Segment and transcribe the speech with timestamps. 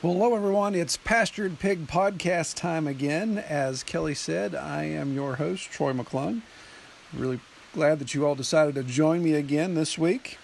[0.00, 0.76] Well, hello everyone.
[0.76, 3.36] It's Pastured Pig Podcast time again.
[3.36, 6.42] As Kelly said, I am your host, Troy McClung.
[7.12, 7.40] Really
[7.72, 10.38] glad that you all decided to join me again this week.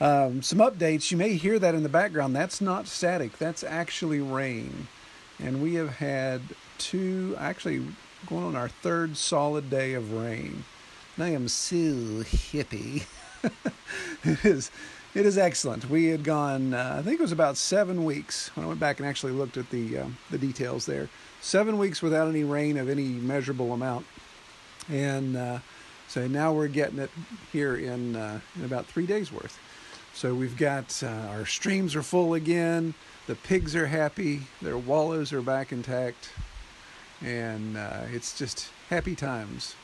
[0.00, 1.10] Um, some updates.
[1.10, 2.34] You may hear that in the background.
[2.34, 3.36] That's not static.
[3.36, 4.88] That's actually rain,
[5.38, 6.40] and we have had
[6.78, 7.84] two, actually
[8.26, 10.64] going on our third solid day of rain.
[11.16, 13.02] And I am so happy.
[14.24, 14.70] it is
[15.16, 15.88] it is excellent.
[15.88, 19.00] We had gone, uh, I think it was about seven weeks when I went back
[19.00, 21.08] and actually looked at the uh, the details there.
[21.40, 24.04] Seven weeks without any rain of any measurable amount,
[24.90, 25.58] and uh,
[26.06, 27.10] so now we're getting it
[27.50, 29.58] here in uh, in about three days worth.
[30.12, 32.92] So we've got uh, our streams are full again.
[33.26, 34.42] The pigs are happy.
[34.60, 36.28] Their wallows are back intact,
[37.22, 39.76] and uh, it's just happy times.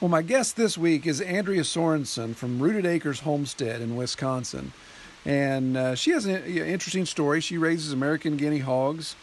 [0.00, 4.72] Well, my guest this week is Andrea Sorensen from Rooted Acres Homestead in Wisconsin.
[5.26, 7.42] And uh, she has an interesting story.
[7.42, 9.14] She raises American guinea hogs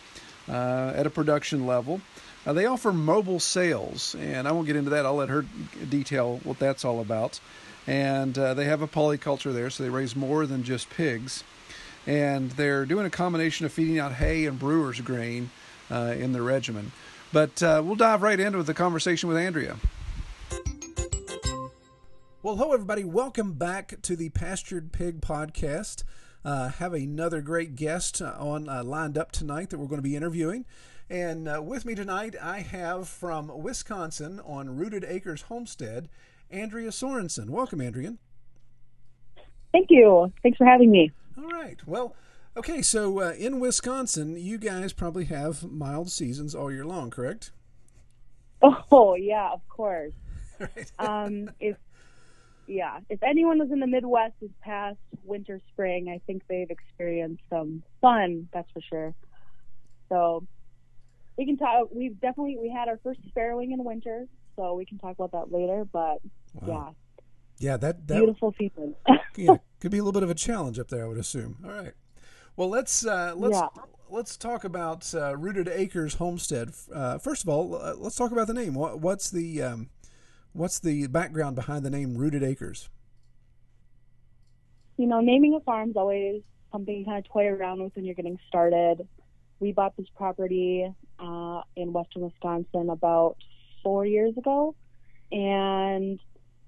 [0.48, 2.02] uh, at a production level.
[2.46, 5.04] Uh, they offer mobile sales, and I won't get into that.
[5.04, 5.46] I'll let her
[5.90, 7.40] detail what that's all about.
[7.88, 11.44] And uh, they have a polyculture there, so they raise more than just pigs.
[12.06, 15.50] And they're doing a combination of feeding out hay and brewer's grain
[15.90, 16.92] uh, in their regimen.
[17.34, 19.78] But uh, we'll dive right into the conversation with Andrea.
[22.48, 23.04] Well, hello, everybody.
[23.04, 26.06] Welcome back to the Pastured Pig Podcast.
[26.46, 30.16] Uh, have another great guest on uh, lined up tonight that we're going to be
[30.16, 30.64] interviewing.
[31.10, 36.08] And uh, with me tonight, I have from Wisconsin on Rooted Acres Homestead,
[36.50, 37.50] Andrea Sorensen.
[37.50, 38.16] Welcome, Andrea.
[39.74, 40.32] Thank you.
[40.42, 41.12] Thanks for having me.
[41.38, 41.86] All right.
[41.86, 42.16] Well,
[42.56, 42.82] okay.
[42.82, 47.52] So uh, in Wisconsin, you guys probably have mild seasons all year long, correct?
[48.62, 50.14] Oh yeah, of course.
[50.60, 50.92] Right.
[50.98, 51.78] Um, if
[52.68, 57.44] yeah, if anyone was in the Midwest this past winter spring, I think they've experienced
[57.50, 58.50] some fun.
[58.54, 59.14] That's for sure.
[60.10, 60.46] So
[61.38, 61.90] we can talk.
[61.92, 65.52] We've definitely we had our first farrowing in winter, so we can talk about that
[65.56, 65.86] later.
[65.86, 66.20] But
[66.62, 66.96] Wow.
[67.60, 68.96] yeah, yeah, that beautiful season.
[69.36, 71.58] yeah, could be a little bit of a challenge up there, I would assume.
[71.64, 71.94] All right.
[72.56, 73.68] Well, let's uh, let's Yeah.
[74.10, 76.72] let's talk about uh, Rooted Acres Homestead.
[76.92, 78.74] Uh, first of all, uh, let's talk about the name.
[78.74, 79.90] What, what's the um,
[80.58, 82.90] what's the background behind the name Rooted Acres?
[84.98, 86.42] you know, naming a farm is always
[86.72, 89.08] something you kind of toy around with when you're getting started.
[89.60, 93.38] We bought this property uh, in western Wisconsin about
[93.84, 94.76] four years ago,
[95.32, 96.20] and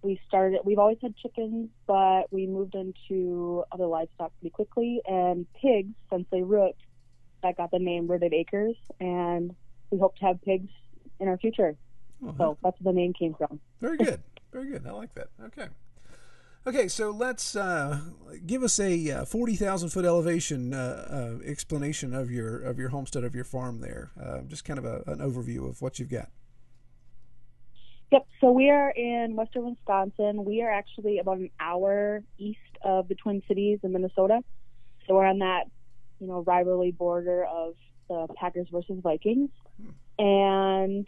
[0.01, 0.61] we started.
[0.63, 6.25] We've always had chickens, but we moved into other livestock pretty quickly, and pigs since
[6.31, 6.75] they root.
[7.41, 9.55] That got the name Rooted Acres, and
[9.91, 10.69] we hope to have pigs
[11.19, 11.75] in our future.
[12.23, 13.59] Oh, So that's where the name came from.
[13.81, 14.21] Very good.
[14.51, 14.85] Very good.
[14.87, 15.27] I like that.
[15.45, 15.67] Okay.
[16.67, 18.01] Okay, so let's uh,
[18.45, 22.89] give us a uh, forty thousand foot elevation uh, uh, explanation of your of your
[22.89, 24.11] homestead of your farm there.
[24.21, 26.29] Uh, just kind of a, an overview of what you've got.
[28.11, 28.27] Yep.
[28.41, 30.43] So we are in western Wisconsin.
[30.43, 34.41] We are actually about an hour east of the Twin Cities in Minnesota.
[35.07, 35.65] So we're on that,
[36.19, 37.75] you know, rivalry border of
[38.09, 39.49] the Packers versus Vikings.
[40.17, 41.07] And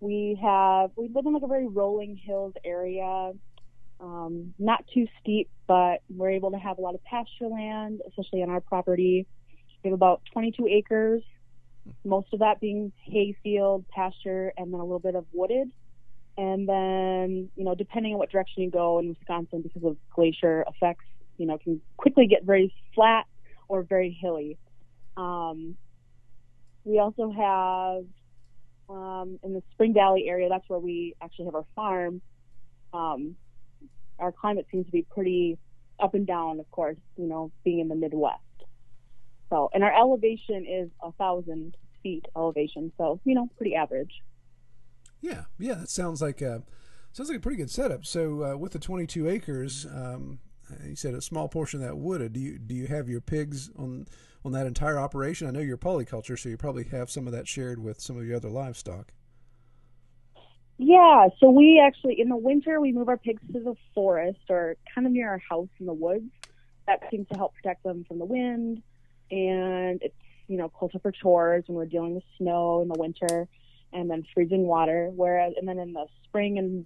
[0.00, 3.32] we have we live in like a very rolling hills area.
[4.00, 8.42] Um, not too steep, but we're able to have a lot of pasture land, especially
[8.42, 9.26] on our property.
[9.82, 11.22] We have about 22 acres,
[12.04, 15.70] most of that being hay field, pasture, and then a little bit of wooded.
[16.36, 20.64] And then, you know, depending on what direction you go in Wisconsin, because of glacier
[20.68, 21.04] effects,
[21.36, 23.26] you know, can quickly get very flat
[23.68, 24.58] or very hilly.
[25.16, 25.76] Um,
[26.84, 28.04] we also have
[28.88, 30.48] um, in the Spring Valley area.
[30.48, 32.20] That's where we actually have our farm.
[32.92, 33.36] Um,
[34.18, 35.58] our climate seems to be pretty
[36.00, 36.96] up and down, of course.
[37.16, 38.40] You know, being in the Midwest.
[39.50, 42.92] So, and our elevation is a thousand feet elevation.
[42.98, 44.22] So, you know, pretty average.
[45.20, 46.62] Yeah, yeah, that sounds like a
[47.12, 48.04] sounds like a pretty good setup.
[48.04, 50.38] So uh, with the 22 acres, um,
[50.86, 52.32] you said a small portion of that wooded.
[52.32, 54.06] Do you do you have your pigs on
[54.44, 55.46] on that entire operation?
[55.46, 58.26] I know you're polyculture, so you probably have some of that shared with some of
[58.26, 59.12] your other livestock.
[60.78, 64.76] Yeah, so we actually in the winter we move our pigs to the forest or
[64.94, 66.30] kind of near our house in the woods.
[66.86, 68.82] That seems to help protect them from the wind,
[69.30, 70.14] and it's
[70.48, 73.48] you know closer for chores when we're dealing with snow in the winter.
[73.92, 75.10] and then freezing water.
[75.14, 76.84] Whereas, and then in the spring and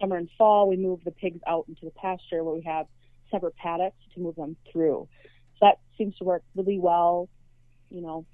[0.00, 2.86] summer and fall, we move the pigs out into the pasture where we have
[3.30, 5.08] separate paddocks to move them through.
[5.54, 7.28] So that seems to work really well.
[7.90, 8.26] You know,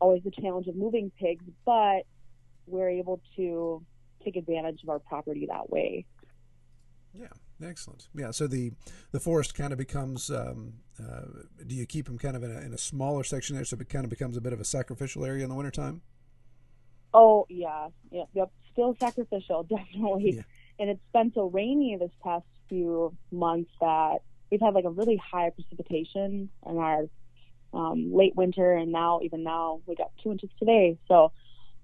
[0.00, 2.02] always the challenge of moving pigs, but
[2.66, 3.84] we're able to
[4.24, 6.06] take advantage of our property that way.
[7.12, 7.28] Yeah,
[7.62, 8.08] excellent.
[8.14, 8.72] Yeah, so the
[9.12, 10.30] the forest kind of becomes.
[10.30, 13.64] Um, uh, do you keep them kind of in a, in a smaller section there,
[13.64, 16.02] so it kind of becomes a bit of a sacrificial area in the wintertime?
[17.12, 18.50] Oh yeah, yeah, yep.
[18.72, 20.36] Still sacrificial, definitely.
[20.36, 20.42] Yeah.
[20.80, 24.18] And it's been so rainy this past few months that
[24.54, 27.06] we've had like a really high precipitation in our
[27.72, 30.96] um, late winter, and now even now we got two inches today.
[31.08, 31.32] So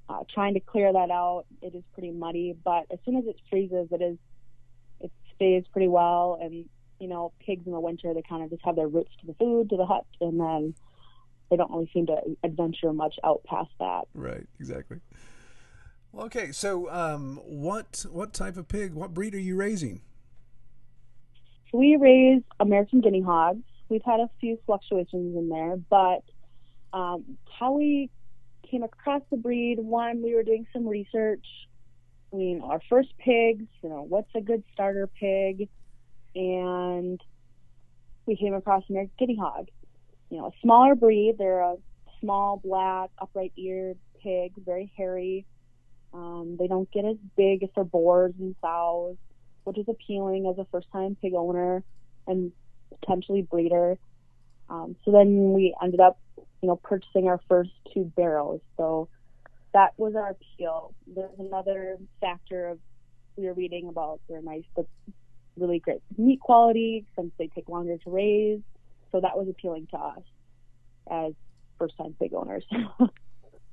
[0.08, 2.56] uh, trying to clear that out, it is pretty muddy.
[2.64, 4.19] But as soon as it freezes, it is
[5.00, 6.38] it stays pretty well.
[6.40, 6.67] And
[7.00, 9.34] you know, pigs in the winter they kind of just have their roots to the
[9.34, 10.75] food, to the hut, and then
[11.50, 14.02] they don't really seem to adventure much out past that.
[14.14, 15.00] Right, exactly.
[16.16, 20.02] Okay, so um, what what type of pig, what breed are you raising?
[21.70, 23.62] So we raise American guinea hogs.
[23.88, 26.22] We've had a few fluctuations in there, but
[26.93, 28.11] um, how we
[28.70, 31.44] came across the breed, one, we were doing some research.
[32.32, 35.69] I mean, our first pigs, you know, what's a good starter pig?
[36.34, 37.20] And
[38.26, 39.69] we came across American guinea hog.
[40.31, 41.37] You know, a smaller breed.
[41.38, 41.76] They're a
[42.20, 45.44] small, black, upright eared pig, very hairy.
[46.12, 49.16] Um, they don't get as big as their boars and sows,
[49.70, 51.84] which is appealing as a first time pig owner
[52.26, 52.50] and
[53.00, 53.96] potentially breeder.
[54.69, 56.19] Um, so then we ended up,
[56.61, 58.58] you know, purchasing our first two barrows.
[58.76, 59.08] So
[59.72, 60.93] that was our appeal.
[61.06, 62.78] There's another factor of
[63.37, 64.87] we were reading about they're nice, but
[65.56, 68.61] really great meat quality since they take longer to raise.
[69.12, 70.23] So that was appealing to us
[71.08, 71.32] as
[71.78, 72.64] first time pig owners.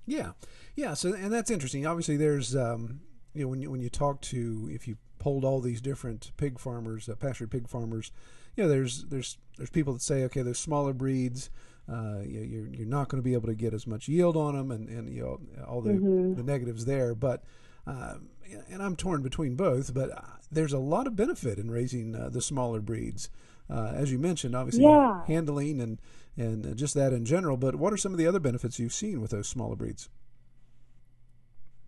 [0.10, 0.32] Yeah,
[0.74, 0.94] yeah.
[0.94, 1.86] So and that's interesting.
[1.86, 3.02] Obviously, there's um,
[3.34, 4.96] you know when you when you talk to if you
[5.28, 8.12] polled all these different pig farmers, uh, pastured pig farmers,
[8.56, 11.50] you know there's there's there's people that say okay, there's smaller breeds.
[11.90, 14.56] Uh, you, you're you're not going to be able to get as much yield on
[14.56, 16.34] them, and and you know all the Mm-hmm.
[16.36, 17.14] the negatives there.
[17.16, 17.44] But
[17.86, 18.30] um,
[18.70, 19.94] and I'm torn between both.
[19.94, 20.22] But uh,
[20.52, 23.30] there's a lot of benefit in raising uh, the smaller breeds.
[23.70, 25.26] Uh, as you mentioned, obviously Yeah.
[25.26, 26.00] handling and
[26.38, 27.58] and just that in general.
[27.58, 30.10] But what are some of the other benefits you've seen with those smaller breeds?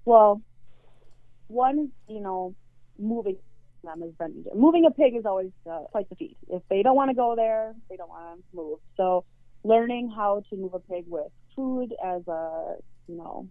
[0.05, 0.41] Well,
[1.47, 2.55] one is, you know,
[2.99, 3.37] moving
[3.83, 6.37] them has been moving a pig is always uh, quite the feat.
[6.49, 8.79] If they don't want to go there, they don't want to move.
[8.97, 9.25] So,
[9.63, 12.75] learning how to move a pig with food as a,
[13.07, 13.47] you know,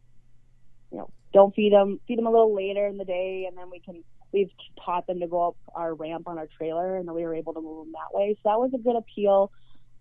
[0.91, 3.71] you know, don't feed them, feed them a little later in the day, and then
[3.71, 4.03] we can.
[4.31, 4.51] We've
[4.85, 7.55] taught them to go up our ramp on our trailer, and then we were able
[7.55, 8.37] to move them that way.
[8.43, 9.51] So that was a good appeal.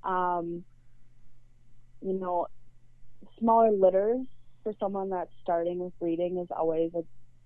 [0.04, 0.66] Um,
[2.02, 2.48] you know,
[3.40, 4.26] smaller litters
[4.64, 7.04] for someone that's starting with breeding is always a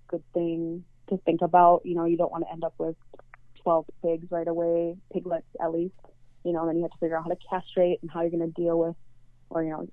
[0.08, 0.84] good thing
[1.16, 1.82] to think about.
[1.84, 2.96] You know, you don't want to end up with
[3.62, 5.94] 12 pigs right away, piglets at least.
[6.44, 8.40] You know, then you have to figure out how to castrate and how you're going
[8.40, 8.96] to deal with,
[9.50, 9.88] or you know,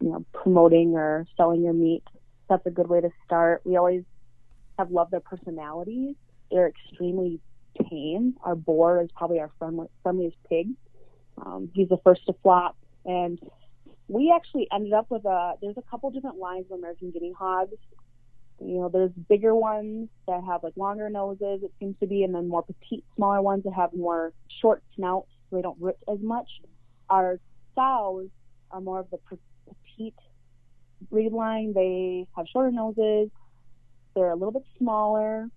[0.00, 2.02] you know, promoting or selling your meat.
[2.48, 3.62] That's a good way to start.
[3.64, 4.04] We always
[4.78, 6.14] have loved their personalities.
[6.50, 7.40] They're extremely
[7.88, 8.36] tame.
[8.42, 10.70] Our boar is probably our friendliest pig.
[11.38, 13.38] Um, he's the first to flop, and
[14.08, 15.54] we actually ended up with a.
[15.62, 17.76] There's a couple different lines of American guinea hogs.
[18.64, 22.34] You know, there's bigger ones that have like longer noses, it seems to be, and
[22.34, 26.18] then more petite, smaller ones that have more short snouts, so they don't root as
[26.20, 26.48] much.
[27.10, 27.38] Our
[27.74, 28.28] sows
[28.70, 30.14] are more of the petite
[31.10, 31.72] breed line.
[31.74, 33.30] They have shorter noses.
[34.14, 35.48] They're a little bit smaller,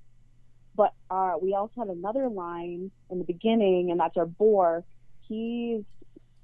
[0.76, 4.84] but uh, we also had another line in the beginning, and that's our boar.
[5.28, 5.82] He's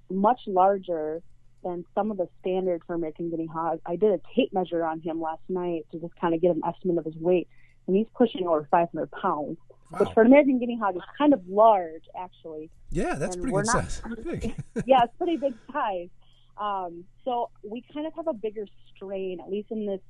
[0.09, 1.21] much larger
[1.63, 3.79] than some of the standard for American guinea hog.
[3.85, 6.61] I did a tape measure on him last night to just kind of get an
[6.67, 7.47] estimate of his weight,
[7.87, 9.57] and he's pushing over 500 pounds,
[9.97, 12.69] which for an American guinea hog is kind of large, actually.
[12.91, 14.01] Yeah, that's and pretty good not- size.
[14.23, 14.55] Big.
[14.85, 16.09] yeah, it's pretty big size.
[16.57, 18.65] Um, so we kind of have a bigger
[18.95, 20.01] strain, at least in this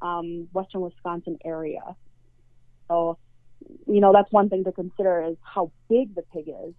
[0.00, 1.96] um, western Wisconsin area.
[2.88, 3.18] So,
[3.86, 6.74] you know, that's one thing to consider is how big the pig is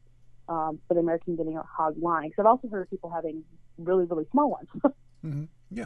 [0.47, 2.29] um, for the American guinea hog line.
[2.29, 3.43] Because I've also heard people having
[3.77, 4.69] really, really small ones.
[5.21, 5.85] hmm Yeah.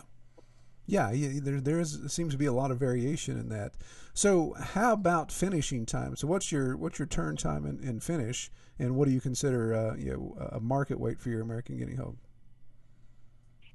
[0.90, 3.74] Yeah, yeah, there there is seems to be a lot of variation in that.
[4.14, 6.16] So, how about finishing time?
[6.16, 9.74] So, what's your what's your turn time and, and finish, and what do you consider
[9.74, 12.16] uh, you know, a market weight for your American guinea hog?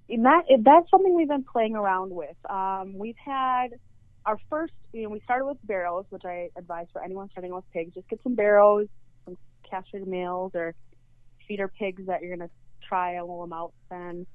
[0.09, 2.37] and that that's something we've been playing around with.
[2.49, 3.69] Um, we've had
[4.27, 7.65] our first, you know, we started with barrows, which I advise for anyone starting with
[7.73, 7.95] pigs.
[7.95, 8.89] Just get some barrows,
[9.25, 9.37] some
[9.69, 10.75] castrated males or
[11.49, 12.55] feeder pigs that you're going to
[12.93, 14.27] them out then,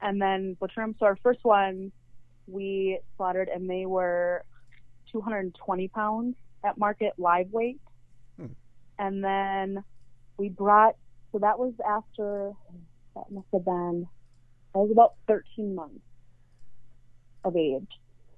[0.00, 0.56] and then.
[0.60, 1.92] So our first one
[2.46, 4.44] we slaughtered, and they were
[5.12, 7.80] 220 pounds at market live weight.
[8.38, 8.46] Hmm.
[8.98, 9.84] And then
[10.36, 10.96] we brought,
[11.32, 12.52] so that was after,
[13.14, 14.06] that must have been,
[14.72, 16.00] that was about 13 months
[17.44, 17.88] of age.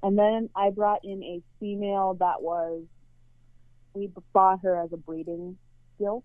[0.03, 2.83] And then I brought in a female that was,
[3.95, 5.57] we bought her as a breeding
[5.99, 6.23] deal,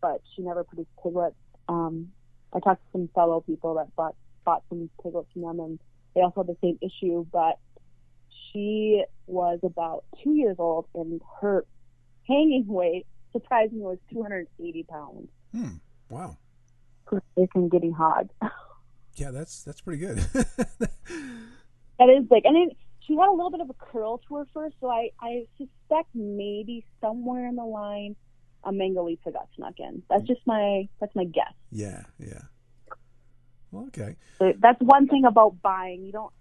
[0.00, 1.34] but she never produced piglets.
[1.68, 2.08] Um,
[2.52, 5.78] I talked to some fellow people that bought, bought some piglets from them and
[6.14, 7.58] they also had the same issue, but
[8.52, 11.64] she was about two years old and her
[12.28, 15.28] hanging weight surprisingly was 280 pounds.
[15.52, 15.76] Hmm.
[16.10, 16.36] Wow.
[17.06, 18.30] From getting hog.
[19.14, 20.24] Yeah, that's that's pretty good.
[22.02, 22.44] That is big.
[22.44, 25.10] And then she had a little bit of a curl to her first, so I,
[25.20, 28.16] I suspect maybe somewhere in the line
[28.64, 30.02] a Mangalitsa got snuck in.
[30.08, 31.52] That's just my that's my guess.
[31.70, 32.42] yeah, yeah.
[33.70, 34.16] Well, okay.
[34.38, 36.04] So that's one thing about buying.
[36.04, 36.32] You don't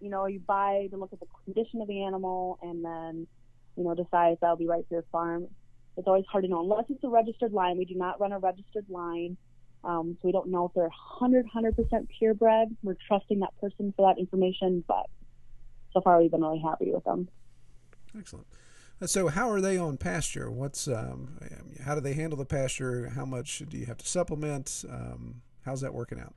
[0.00, 3.26] you know, you buy to look at the condition of the animal and then,
[3.76, 5.46] you know, decide if that'll be right for your farm.
[5.96, 7.76] It's always hard to know unless it's a registered line.
[7.76, 9.36] We do not run a registered line.
[9.84, 12.68] Um, so we don't know if they're 100, 100% purebred.
[12.82, 15.06] We're trusting that person for that information, but
[15.92, 17.28] so far we've been really happy with them.
[18.18, 18.46] Excellent.
[19.06, 20.50] So, how are they on pasture?
[20.50, 21.38] What's um,
[21.82, 23.08] how do they handle the pasture?
[23.08, 24.84] How much do you have to supplement?
[24.90, 26.34] Um, how's that working out?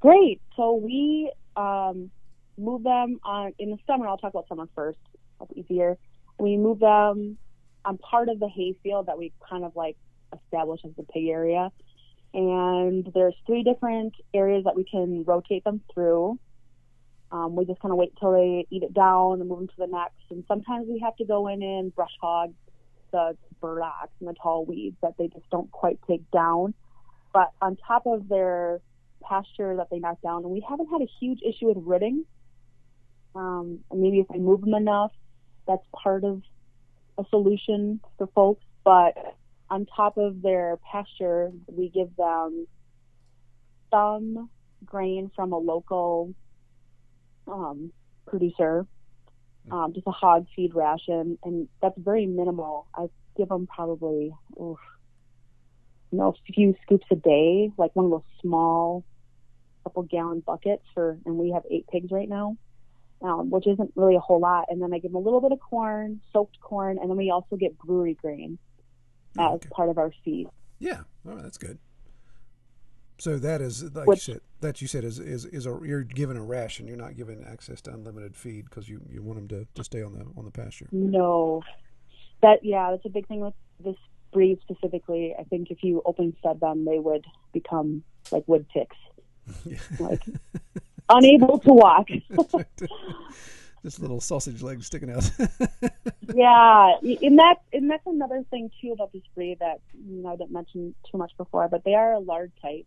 [0.00, 0.40] Great.
[0.56, 2.10] So we um,
[2.58, 4.08] move them on in the summer.
[4.08, 4.98] I'll talk about summer first.
[5.38, 5.96] That's easier.
[6.38, 7.38] We move them
[7.84, 9.96] on part of the hay field that we kind of like
[10.34, 11.70] establish as the pig area.
[12.34, 16.38] And there's three different areas that we can rotate them through.
[17.32, 19.74] Um, we just kind of wait till they eat it down and move them to
[19.78, 20.30] the next.
[20.30, 22.52] And sometimes we have to go in and brush hog
[23.10, 26.74] the burdocks and the tall weeds that they just don't quite take down.
[27.32, 28.80] But on top of their
[29.22, 32.24] pasture that they knock down, and we haven't had a huge issue with ridding.
[33.34, 35.12] Um, maybe if we move them enough,
[35.66, 36.42] that's part of
[37.16, 38.64] a solution for folks.
[38.84, 39.16] But
[39.70, 42.66] on top of their pasture, we give them
[43.90, 44.50] some
[44.84, 46.34] grain from a local
[47.46, 47.92] um,
[48.26, 48.86] producer,
[49.70, 52.86] um, just a hog feed ration, and that's very minimal.
[52.94, 53.06] I
[53.36, 54.78] give them probably, oof,
[56.10, 59.04] you know, a few scoops a day, like one of those small
[59.84, 62.56] couple gallon buckets for, and we have eight pigs right now,
[63.22, 64.66] um, which isn't really a whole lot.
[64.68, 67.30] And then I give them a little bit of corn, soaked corn, and then we
[67.30, 68.58] also get brewery grain
[69.38, 69.68] as Okay.
[69.70, 70.48] part of our feed.
[70.78, 71.78] Yeah, all right, that's good.
[73.22, 74.40] So that is like Which- you said.
[74.62, 76.88] That you said is is is a you're given a ration.
[76.88, 80.02] You're not given access to unlimited feed because you, you want them to, to stay
[80.02, 80.88] on the on the pasture.
[80.90, 81.62] No,
[82.40, 83.94] that yeah, that's a big thing with this
[84.32, 85.36] breed specifically.
[85.38, 88.02] I think if you open fed them, they would become
[88.32, 88.96] like wood ticks,
[89.64, 89.78] Yeah.
[90.00, 90.22] like
[91.08, 92.08] unable to walk.
[93.84, 95.30] Just little sausage legs sticking out.
[96.34, 100.36] yeah, and that and that's another thing too about this breed that you know, I
[100.36, 102.86] didn't mention too much before, but they are a lard type.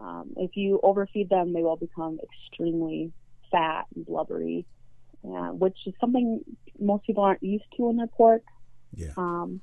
[0.00, 3.12] Um, if you overfeed them, they will become extremely
[3.50, 4.64] fat and blubbery,
[5.24, 6.40] uh, which is something
[6.78, 8.42] most people aren't used to in their pork.
[8.94, 9.12] yeah.
[9.16, 9.60] Um,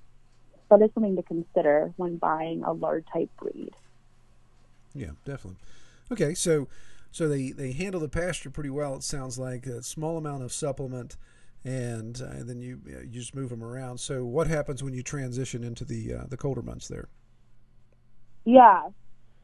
[0.70, 3.72] but it's something to consider when buying a lard type breed.
[4.94, 5.60] Yeah, definitely.
[6.12, 6.67] Okay, so
[7.12, 8.96] so they they handle the pasture pretty well.
[8.96, 11.17] It sounds like a small amount of supplement,
[11.63, 14.00] and, uh, then you you just move them around.
[14.00, 17.08] So what happens when you transition into the uh, the colder months there?
[18.46, 18.84] Yeah,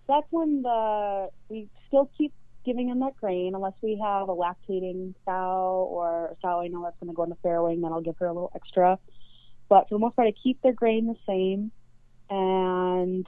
[0.08, 2.34] that's when the we still keep
[2.66, 6.84] giving them that grain unless we have a lactating sow or a sow I know
[6.84, 8.98] that's going to go in the then I'll give her a little extra.
[9.70, 11.72] But for the most part, I keep their grain the same.
[12.30, 13.28] And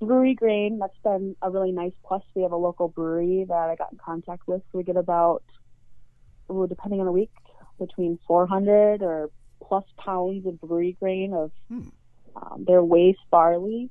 [0.00, 2.22] brewery grain, that's been a really nice plus.
[2.34, 4.62] We have a local brewery that I got in contact with.
[4.72, 5.42] We get about,
[6.48, 7.30] depending on the week,
[7.78, 9.30] between 400 or
[9.66, 11.88] plus pounds of brewery grain of Hmm.
[12.36, 13.90] um, their waste barley.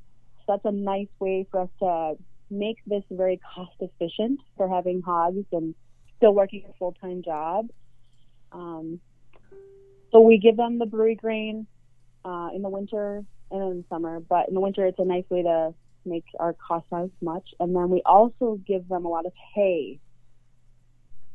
[0.51, 2.15] That's a nice way for us to
[2.49, 5.73] make this very cost efficient for having hogs and
[6.17, 7.69] still working a full time job.
[8.51, 8.99] Um,
[10.11, 11.67] so we give them the brewery grain
[12.25, 15.23] uh, in the winter and in the summer, but in the winter it's a nice
[15.29, 17.47] way to make our cost not as much.
[17.61, 20.01] And then we also give them a lot of hay.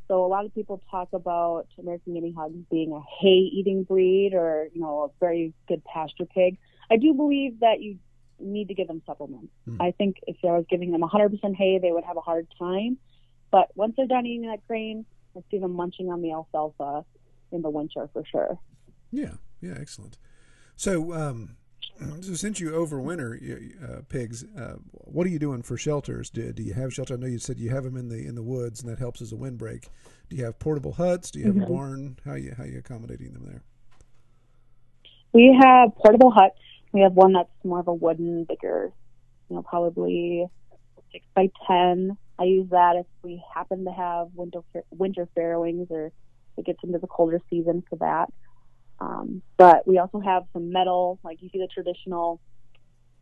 [0.08, 4.34] So a lot of people talk about American guinea hogs being a hay eating breed
[4.34, 6.58] or, you know, a very good pasture pig.
[6.90, 7.96] I do believe that you
[8.38, 9.52] need to give them supplements.
[9.64, 9.80] Hmm.
[9.80, 12.98] I think if I was giving them 100% hay, they would have a hard time.
[13.50, 17.04] But once they're done eating that grain, I see them munching on the alfalfa
[17.52, 18.58] in the winter for sure.
[19.10, 20.18] Yeah, yeah, excellent.
[20.76, 21.56] So um,
[22.20, 23.38] So since you overwinter
[23.82, 26.28] uh, pigs, uh, what are you doing for shelters?
[26.30, 27.14] Do, do you have shelter?
[27.14, 29.22] I know you said you have them in the in the woods, and that helps
[29.22, 29.88] as a windbreak.
[30.28, 31.30] Do you have portable huts?
[31.30, 31.64] Do you have mm-hmm.
[31.64, 32.18] a barn?
[32.24, 33.62] How you how you accommodating them there?
[35.32, 36.58] We have portable huts.
[36.96, 38.90] We have one that's more of a wooden, bigger,
[39.50, 40.46] you know, probably
[41.12, 42.16] six by ten.
[42.38, 44.60] I use that if we happen to have winter
[44.90, 46.10] winter farrowings or
[46.56, 48.32] it gets into the colder season for that.
[48.98, 52.40] Um, but we also have some metal, like you see the traditional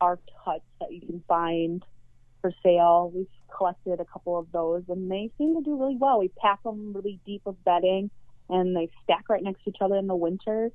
[0.01, 1.85] arced huts that you can find
[2.43, 3.11] for sale.
[3.13, 3.27] We've
[3.57, 6.21] collected a couple of those, and they seem to do really well.
[6.21, 8.13] We pack them really deep with bedding,
[8.49, 10.71] and they stack right next to each other in the winter.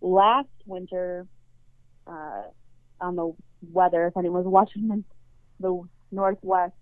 [0.00, 1.26] Last winter,
[2.08, 2.42] uh,
[3.00, 3.32] on the
[3.72, 5.04] weather, if anyone was watching in
[5.60, 6.74] the Northwest,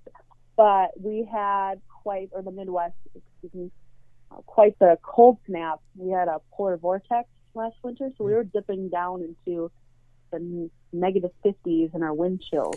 [0.56, 3.70] but we had quite, or the Midwest, excuse me,
[4.30, 5.80] uh, quite the cold snap.
[5.96, 9.70] We had a polar vortex last winter, so we were dipping down into
[10.30, 12.74] the negative 50s in our wind chill.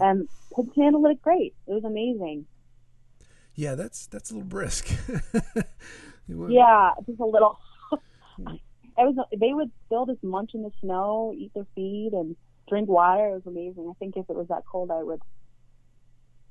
[0.00, 1.54] And pigs handled it great.
[1.66, 2.46] It was amazing.
[3.54, 4.88] Yeah, that's that's a little brisk.
[6.28, 7.58] yeah, just a little.
[8.98, 9.26] It was.
[9.38, 12.36] They would still just munch in the snow, eat their feed, and
[12.68, 13.28] drink water.
[13.28, 13.88] It was amazing.
[13.88, 15.20] I think if it was that cold, I would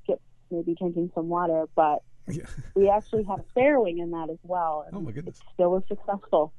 [0.02, 0.20] skip
[0.50, 1.66] maybe drinking some water.
[1.74, 2.46] But yeah.
[2.74, 4.86] we actually had a farrowing in that as well.
[4.92, 5.38] oh my goodness!
[5.38, 6.52] It still was successful.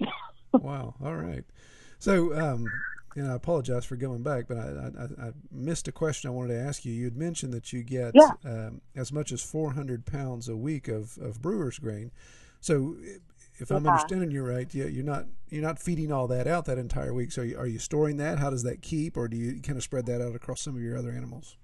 [0.52, 0.94] wow.
[1.02, 1.44] All right.
[1.98, 2.66] So, um,
[3.16, 6.54] and I apologize for going back, but I, I, I, missed a question I wanted
[6.54, 6.92] to ask you.
[6.92, 8.30] You'd mentioned that you get yeah.
[8.44, 12.10] um, as much as 400 pounds a week of, of brewer's grain.
[12.60, 12.96] So,
[13.60, 13.76] if yeah.
[13.76, 17.12] I'm understanding you right, yeah, you're not you're not feeding all that out that entire
[17.12, 17.32] week.
[17.32, 18.38] So, are you, are you storing that?
[18.38, 20.82] How does that keep, or do you kind of spread that out across some of
[20.82, 21.56] your other animals?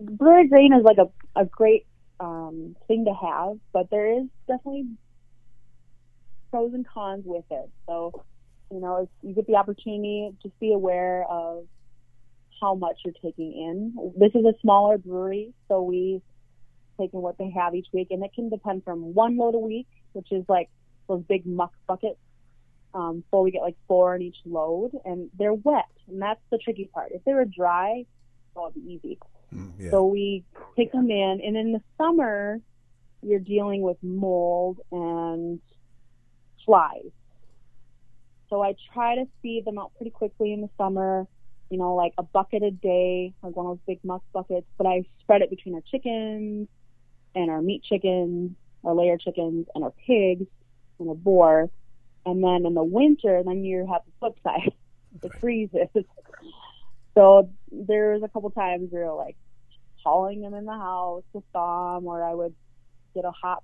[0.00, 1.86] Brewer's grain is like a a great
[2.20, 4.86] um, thing to have, but there is definitely
[6.50, 7.70] pros and cons with it.
[7.86, 8.24] So,
[8.70, 11.66] you know, if you get the opportunity, just be aware of
[12.60, 14.12] how much you're taking in.
[14.18, 16.22] This is a smaller brewery, so we
[16.98, 19.86] taking what they have each week, and it can depend from one load a week,
[20.12, 20.68] which is like
[21.08, 22.18] those big muck buckets.
[22.94, 26.58] Um, so we get like four in each load, and they're wet, and that's the
[26.58, 27.12] tricky part.
[27.12, 28.04] If they were dry,
[28.56, 29.18] it'd be easy.
[29.54, 29.90] Mm, yeah.
[29.90, 30.44] So we
[30.76, 32.60] take them in, and in the summer,
[33.22, 35.60] you're dealing with mold and
[36.64, 37.10] flies.
[38.48, 41.26] So I try to feed them out pretty quickly in the summer,
[41.68, 44.86] you know, like a bucket a day, like one of those big muck buckets, but
[44.86, 46.68] I spread it between our chickens
[47.36, 50.46] and our meat chickens, our layer chickens and our pigs
[50.98, 51.70] and a boar.
[52.24, 54.72] And then in the winter, then you have the flip side.
[55.22, 55.88] It freezes.
[57.14, 59.34] So there's a couple times where like
[60.04, 62.54] hauling them in the house to thaw them, or I would
[63.14, 63.62] get a hot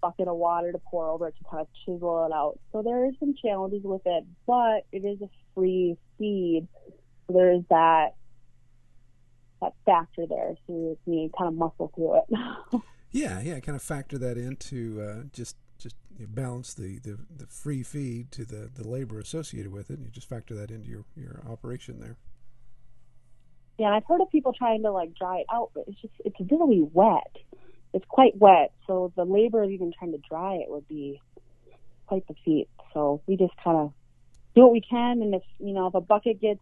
[0.00, 2.58] bucket of water to pour over it to kind of chisel it out.
[2.72, 6.66] So there is some challenges with it, but it is a free feed.
[7.26, 8.14] So there is that
[9.60, 10.54] that factor there.
[10.66, 12.80] So you need kind of muscle through it.
[13.14, 17.46] yeah, yeah, kind of factor that into uh, just just you balance the, the, the
[17.46, 20.88] free feed to the, the labor associated with it, and you just factor that into
[20.88, 22.16] your, your operation there.
[23.78, 26.36] Yeah, I've heard of people trying to like dry it out, but it's just it's
[26.50, 27.36] really wet
[27.94, 31.22] it's quite wet, so the labor of even trying to dry it would be
[32.06, 32.68] quite the feat.
[32.92, 33.92] So we just kind of
[34.56, 36.60] do what we can, and if you know if a bucket gets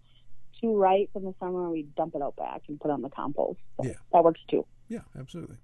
[0.61, 3.09] too ripe in the summer, we dump it out back and put it on the
[3.09, 3.59] compost.
[3.79, 4.67] So yeah, that works too.
[4.89, 5.57] Yeah, absolutely.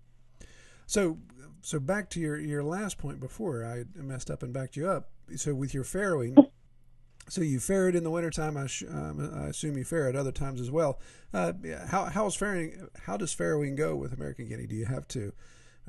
[0.88, 1.18] So,
[1.60, 5.10] so back to your your last point before I messed up and backed you up.
[5.36, 6.48] So with your farrowing,
[7.28, 8.56] so you farrowed in the wintertime.
[8.56, 10.98] I, sh- um, I assume you farrowed other times as well.
[11.34, 11.52] Uh,
[11.88, 12.88] how how's farrowing?
[13.02, 14.66] How does farrowing go with American Guinea?
[14.66, 15.34] Do you have to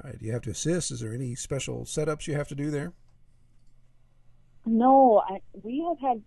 [0.04, 0.92] all right, do you have to assist?
[0.92, 2.92] Is there any special setups you have to do there?
[4.66, 6.22] No, I, we have had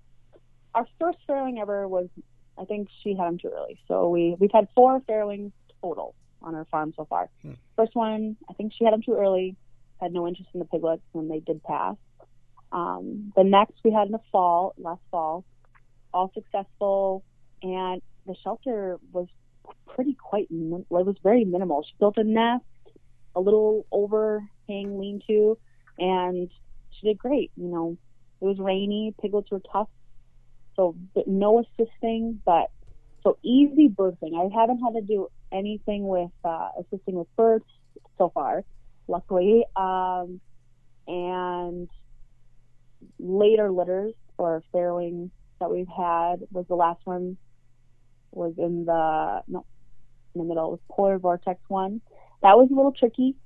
[0.75, 2.09] our first farrowing ever was
[2.57, 3.79] I think she had them too early.
[3.87, 7.28] So we we've had four farrowings total on our farm so far.
[7.42, 7.52] Hmm.
[7.76, 9.57] First one, I think she had them too early.
[10.00, 11.96] Had no interest in the piglets when they did pass.
[12.72, 15.44] Um, the next we had in the fall, last fall,
[16.12, 17.22] all successful,
[17.62, 19.28] and the shelter was
[19.87, 20.48] pretty quite.
[20.50, 21.85] It was very minimal.
[21.85, 22.64] She built a nest
[23.35, 25.59] a little overhang lean to,
[25.98, 26.50] and
[26.90, 27.50] she did great.
[27.57, 27.96] You know,
[28.40, 29.88] it was rainy, piglets were tough,
[30.76, 32.70] so no assisting, but
[33.22, 34.35] so easy birthing.
[34.35, 37.65] I haven't had to do anything with uh, assisting with births
[38.19, 38.65] so far,
[39.09, 39.65] luckily.
[39.77, 40.41] Um,
[41.07, 41.88] and
[43.19, 47.37] later litters or farrowing that we've had was the last one
[48.31, 49.65] was in the no
[50.35, 50.69] in the middle.
[50.69, 52.01] It was polar vortex one
[52.43, 53.37] that was a little tricky.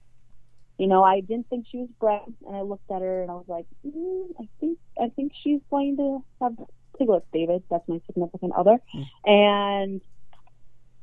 [0.78, 3.34] You know, I didn't think she was bred, and I looked at her and I
[3.34, 6.52] was like, mm, I think I think she's going to have
[6.98, 7.62] piglets, David.
[7.70, 8.78] That's my significant other.
[9.24, 10.00] And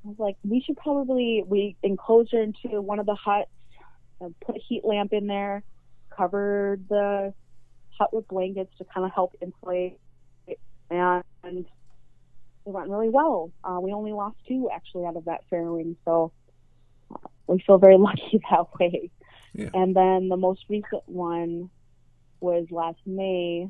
[0.06, 3.50] I was like, we should probably we enclosed her into one of the huts,
[4.20, 5.63] and put a heat lamp in there,
[6.10, 7.34] covered the
[7.98, 10.00] hut with blankets to kind of help insulate,
[10.89, 13.52] and it went really well.
[13.63, 16.32] Uh, we only lost two actually out of that farrowing, so
[17.12, 19.10] uh, we feel very lucky that way.
[19.54, 19.70] Yeah.
[19.74, 21.70] And then the most recent one
[22.39, 23.70] was last May.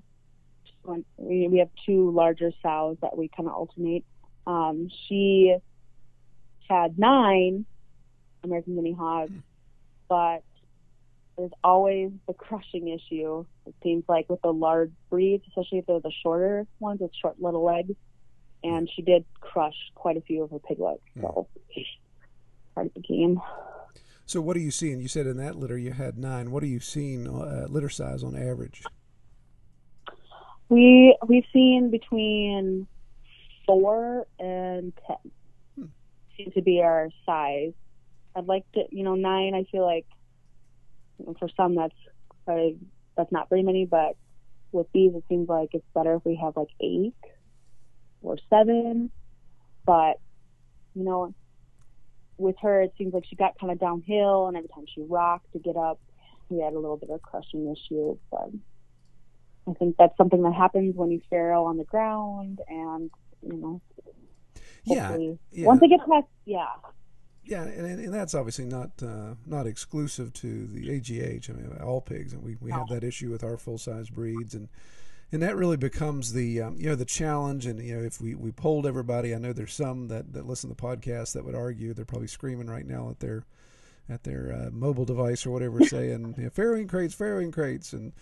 [0.84, 4.04] When we, we have two larger sows that we kind of alternate.
[4.46, 5.56] Um, she
[6.69, 7.65] had nine
[8.43, 9.34] American guinea hogs,
[10.08, 10.43] but
[11.38, 13.45] there's always the crushing issue.
[13.65, 17.41] It seems like with the large breeds, especially if they're the shorter ones with short
[17.41, 17.93] little legs.
[18.63, 21.02] And she did crush quite a few of her piglets.
[21.19, 21.47] So
[22.76, 23.41] part of the game.
[24.26, 24.99] So what are you seeing?
[24.99, 26.52] You said in that litter you had nine.
[26.52, 28.84] What are you seeing uh, litter size on average?
[30.69, 32.88] We we've seen between
[33.65, 35.32] four and ten.
[36.38, 37.74] Seem to be our size.
[38.36, 39.54] I'd like to, you know, nine.
[39.54, 40.06] I feel like
[41.39, 41.96] for some that's
[42.46, 42.78] probably,
[43.15, 44.15] that's not very many, but
[44.72, 47.13] with these it seems like it's better if we have like eight
[48.22, 49.12] or seven.
[49.86, 50.19] But
[50.96, 51.34] you know,
[52.38, 55.52] with her it seems like she got kind of downhill, and every time she rocked
[55.54, 56.00] to get up,
[56.50, 58.17] we had a little bit of crushing issue.
[58.32, 58.50] But
[59.69, 63.82] I think that's something that happens when you farrow on the ground, and you know,
[64.86, 65.17] Yeah,
[65.52, 65.65] yeah.
[65.65, 66.65] once they get past, yeah,
[67.46, 71.50] Yeah, and, and that's obviously not uh, not exclusive to the AGH.
[71.50, 74.56] I mean, all pigs, and we, we have that issue with our full size breeds,
[74.56, 74.69] and
[75.32, 77.65] and that really becomes the um, you know the challenge.
[77.65, 80.69] And you know, if we, we polled everybody, I know there's some that, that listen
[80.69, 83.43] to the podcast that would argue they're probably screaming right now at their
[84.08, 88.13] at their uh, mobile device or whatever, saying you know, farrowing crates, farrowing crates, and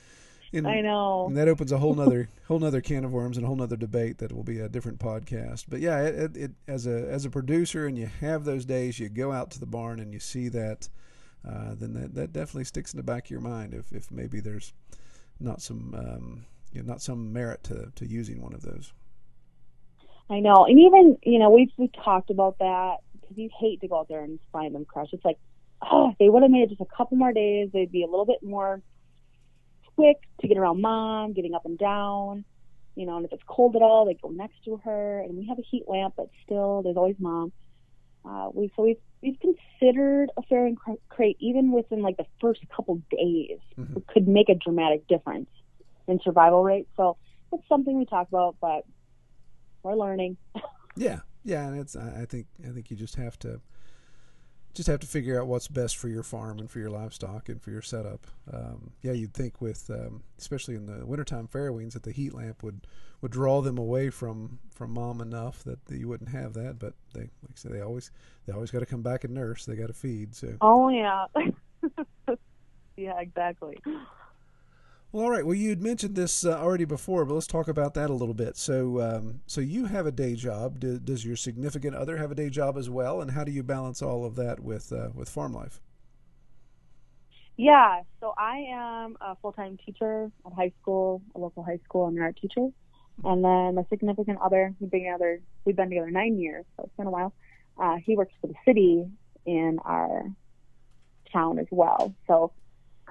[0.53, 1.27] and, I know.
[1.27, 3.77] and that opens a whole nother whole nother can of worms and a whole nother
[3.77, 5.65] debate that will be a different podcast.
[5.69, 8.99] But yeah, it, it, it as a as a producer and you have those days,
[8.99, 10.89] you go out to the barn and you see that,
[11.47, 13.73] uh, then that, that definitely sticks in the back of your mind.
[13.73, 14.73] If if maybe there's
[15.39, 18.93] not some um, you know, not some merit to to using one of those.
[20.29, 23.87] I know, and even you know we've we talked about that because you hate to
[23.87, 25.13] go out there and find them crushed.
[25.13, 25.37] It's like,
[25.81, 28.25] oh, they would have made it just a couple more days, they'd be a little
[28.25, 28.81] bit more
[30.01, 32.43] quick to get around mom, getting up and down.
[32.95, 35.19] You know, and if it's cold at all, they go next to her.
[35.21, 37.53] And we have a heat lamp, but still, there's always mom.
[38.23, 42.61] Uh, we so we've we've considered a farrowing cr- crate even within like the first
[42.75, 43.97] couple days Mhm.
[43.97, 45.49] it could make a dramatic difference
[46.07, 46.87] in survival rate.
[46.97, 47.17] So
[47.51, 48.85] it's something we talk about, but
[49.83, 50.37] we're learning.
[50.97, 53.61] Yeah, yeah, and it's I think I think you just have to
[54.73, 57.62] just have to figure out what's best for your farm and for your livestock and
[57.62, 58.25] for your setup.
[58.51, 62.63] Um, yeah, you'd think with um, especially in the wintertime farrowings that the heat lamp
[62.63, 62.88] would,
[63.21, 66.79] would draw them away from, from mom enough that you wouldn't have that.
[66.79, 68.12] But they like I said, they always
[68.45, 69.65] they always got to come back and nurse.
[69.65, 70.36] They got to feed.
[70.36, 71.25] So Oh yeah.
[72.97, 73.77] yeah, exactly.
[75.12, 75.45] Well, all right.
[75.45, 78.34] Well, you had mentioned this uh, already before, but let's talk about that a little
[78.34, 78.58] bit.
[78.58, 80.80] So um, so you have a day job.
[80.80, 83.21] Do, does your significant other have a day job as well?
[83.21, 85.82] And how do you balance all of that with uh, with farm life?
[87.58, 92.06] Yeah, so I am a full-time teacher at high school, a local high school.
[92.06, 92.69] I'm an art teacher,
[93.24, 96.95] and then my significant other, we've been together, we've been together nine years, so it's
[96.97, 97.34] been a while.
[97.78, 99.06] Uh, he works for the city
[99.45, 100.24] in our
[101.32, 102.15] town as well.
[102.26, 102.52] So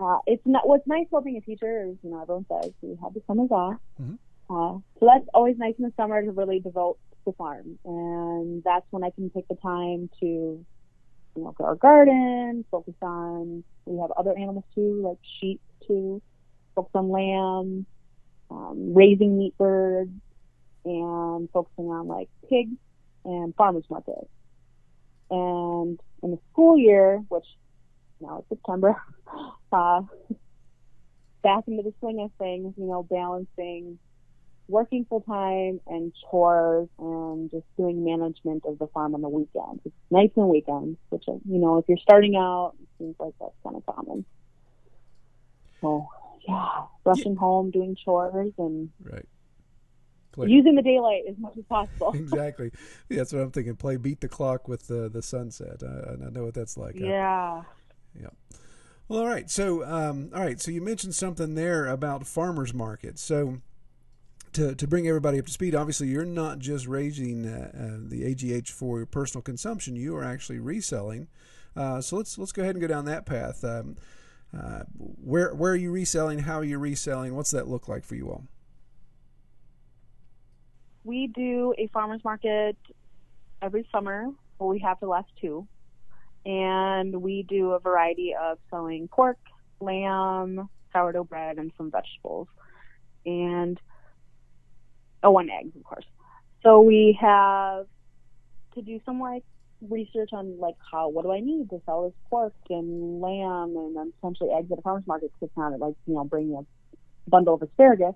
[0.00, 2.96] uh, it's not what's nice about being a teacher is you know everyone says we
[3.02, 4.18] have the summers off, Mhm.
[4.48, 8.62] uh, so that's always nice in the summer to really devote to the farm, and
[8.64, 10.64] that's when I can take the time to
[11.36, 16.20] you know, for our garden, focus on, we have other animals too, like sheep too,
[16.74, 17.86] focus on lamb,
[18.50, 20.10] um, raising meat birds,
[20.84, 22.76] and focusing on like pigs
[23.24, 24.28] and farmers market.
[25.30, 27.46] And in the school year, which
[28.20, 29.00] now it's September,
[29.72, 30.02] uh,
[31.42, 33.98] back into the swing of things, you know, balancing
[34.68, 39.80] working full time and chores and just doing management of the farm on the weekends.
[39.84, 43.52] It's nights and weekends, which you know, if you're starting out, it seems like that's
[43.64, 44.24] kind of common.
[45.80, 46.08] So
[46.48, 49.26] yeah, rushing home, doing chores, and Right.
[50.32, 50.48] Play.
[50.48, 52.12] using the daylight as much as possible.
[52.14, 52.70] exactly.
[53.08, 53.74] Yeah, that's what I'm thinking.
[53.74, 55.82] Play beat the clock with the the sunset.
[55.82, 56.94] I, I know what that's like.
[56.96, 57.62] I- yeah.
[59.10, 59.50] Well, all right.
[59.50, 60.60] So, um, all right.
[60.60, 63.20] So you mentioned something there about farmers markets.
[63.20, 63.58] So,
[64.52, 68.24] to to bring everybody up to speed, obviously you're not just raising uh, uh, the
[68.24, 69.96] AGH for your personal consumption.
[69.96, 71.26] You are actually reselling.
[71.74, 73.64] Uh, so let's let's go ahead and go down that path.
[73.64, 73.96] Um,
[74.56, 76.40] uh, where where are you reselling?
[76.40, 77.34] How are you reselling?
[77.34, 78.44] What's that look like for you all?
[81.02, 82.76] we do a farmers market
[83.62, 84.28] every summer.
[84.58, 85.66] Well, we have the last two,
[86.44, 89.38] and we do a variety of selling pork,
[89.80, 92.48] lamb, sourdough bread, and some vegetables,
[93.26, 93.78] and
[95.22, 96.06] oh, and eggs, of course.
[96.62, 97.86] So we have
[98.74, 99.44] to do some like
[99.88, 103.96] research on like how what do I need to sell this pork and lamb and
[103.96, 107.30] then potentially eggs at a farmers market because it's not like you know bringing a
[107.30, 108.14] bundle of asparagus.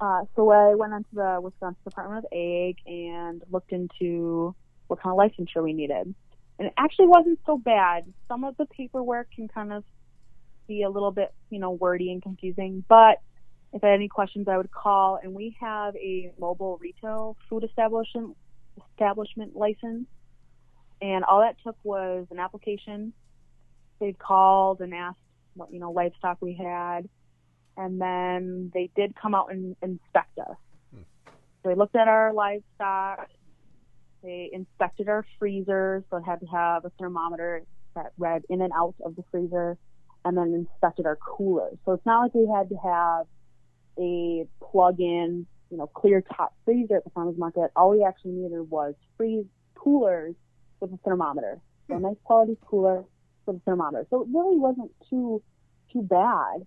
[0.00, 4.54] Uh, so I went onto the Wisconsin Department of Ag and looked into
[4.88, 6.14] what kind of licensure we needed.
[6.58, 8.04] And it actually wasn't so bad.
[8.28, 9.84] Some of the paperwork can kind of
[10.66, 13.20] be a little bit, you know, wordy and confusing, but
[13.74, 15.18] if I had any questions, I would call.
[15.20, 18.36] And we have a mobile retail food establishment
[18.92, 20.06] establishment license,
[21.02, 23.12] and all that took was an application.
[24.00, 25.18] They called and asked
[25.54, 27.08] what you know livestock we had,
[27.76, 30.56] and then they did come out and inspect us.
[30.92, 31.02] Hmm.
[31.62, 33.28] So they looked at our livestock.
[34.24, 37.62] They inspected our freezer, so it had to have a thermometer
[37.94, 39.76] that read in and out of the freezer,
[40.24, 41.76] and then inspected our coolers.
[41.84, 43.26] So it's not like we had to have
[43.98, 47.70] a plug-in, you know, clear top freezer at the farmers market.
[47.76, 50.34] All we actually needed was freeze coolers
[50.80, 51.60] with a thermometer.
[51.88, 53.04] So a nice quality cooler
[53.44, 54.06] with a thermometer.
[54.08, 55.42] So it really wasn't too
[55.92, 56.66] too bad.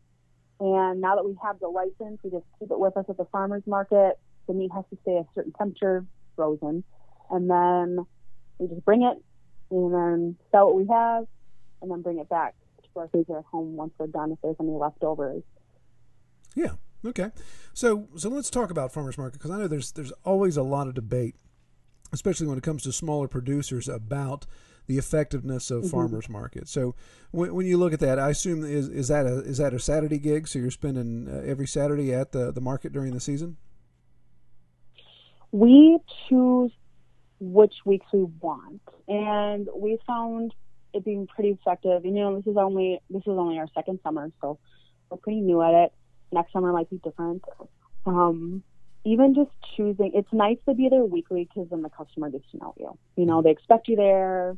[0.59, 3.25] And now that we have the license, we just keep it with us at the
[3.25, 4.19] farmers market.
[4.47, 6.83] The meat has to stay a certain temperature, frozen,
[7.29, 8.05] and then
[8.57, 9.17] we just bring it
[9.69, 11.25] and then sell what we have,
[11.81, 12.55] and then bring it back
[12.93, 15.43] to our freezer at home once we're done if there's any leftovers.
[16.55, 16.71] Yeah.
[17.05, 17.31] Okay,
[17.73, 20.87] so so let's talk about farmers market because I know there's there's always a lot
[20.87, 21.35] of debate,
[22.11, 24.47] especially when it comes to smaller producers about
[24.87, 25.91] the effectiveness of mm-hmm.
[25.91, 26.67] farmers market.
[26.67, 26.95] So
[27.31, 29.79] when, when you look at that, I assume is is that a is that a
[29.79, 30.47] Saturday gig?
[30.47, 33.57] So you're spending uh, every Saturday at the the market during the season.
[35.51, 36.71] We choose
[37.39, 40.53] which weeks we want, and we found
[40.93, 42.05] it being pretty effective.
[42.05, 44.59] You know, this is only this is only our second summer, so
[45.09, 45.93] we're pretty new at it
[46.31, 47.43] next summer might be different.
[48.05, 48.63] Um,
[49.03, 52.57] even just choosing, it's nice to be there weekly because then the customer gets to
[52.57, 52.97] know you.
[53.15, 54.57] You know, they expect you there,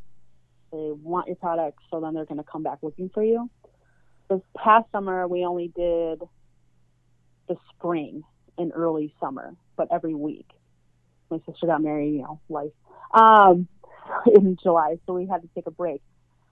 [0.72, 3.50] they want your product, so then they're going to come back looking for you.
[4.30, 6.22] This past summer, we only did
[7.48, 8.24] the spring
[8.58, 10.48] and early summer, but every week.
[11.30, 12.72] My sister got married, you know, life,
[13.14, 13.68] um,
[14.34, 16.02] in July, so we had to take a break.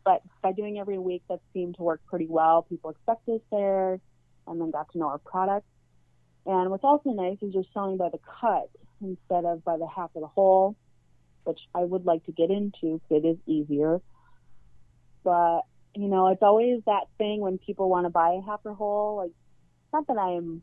[0.03, 2.61] But by doing every week, that seemed to work pretty well.
[2.61, 3.99] People expect us there
[4.47, 5.65] and then got to know our product.
[6.45, 8.69] And what's also nice is you're selling by the cut
[9.01, 10.75] instead of by the half of the whole,
[11.43, 13.99] which I would like to get into because it is easier.
[15.23, 15.61] But,
[15.93, 19.17] you know, it's always that thing when people want to buy a half or whole.
[19.17, 19.31] Like,
[19.91, 20.61] not that I'm,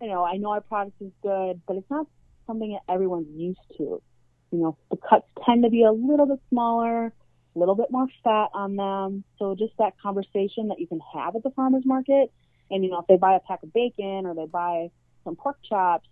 [0.00, 2.06] you know, I know our product is good, but it's not
[2.48, 4.02] something that everyone's used to.
[4.50, 7.12] You know, the cuts tend to be a little bit smaller,
[7.54, 9.22] a little bit more fat on them.
[9.38, 12.32] So just that conversation that you can have at the farmer's market
[12.70, 14.90] and, you know, if they buy a pack of bacon or they buy
[15.24, 16.08] some pork chops,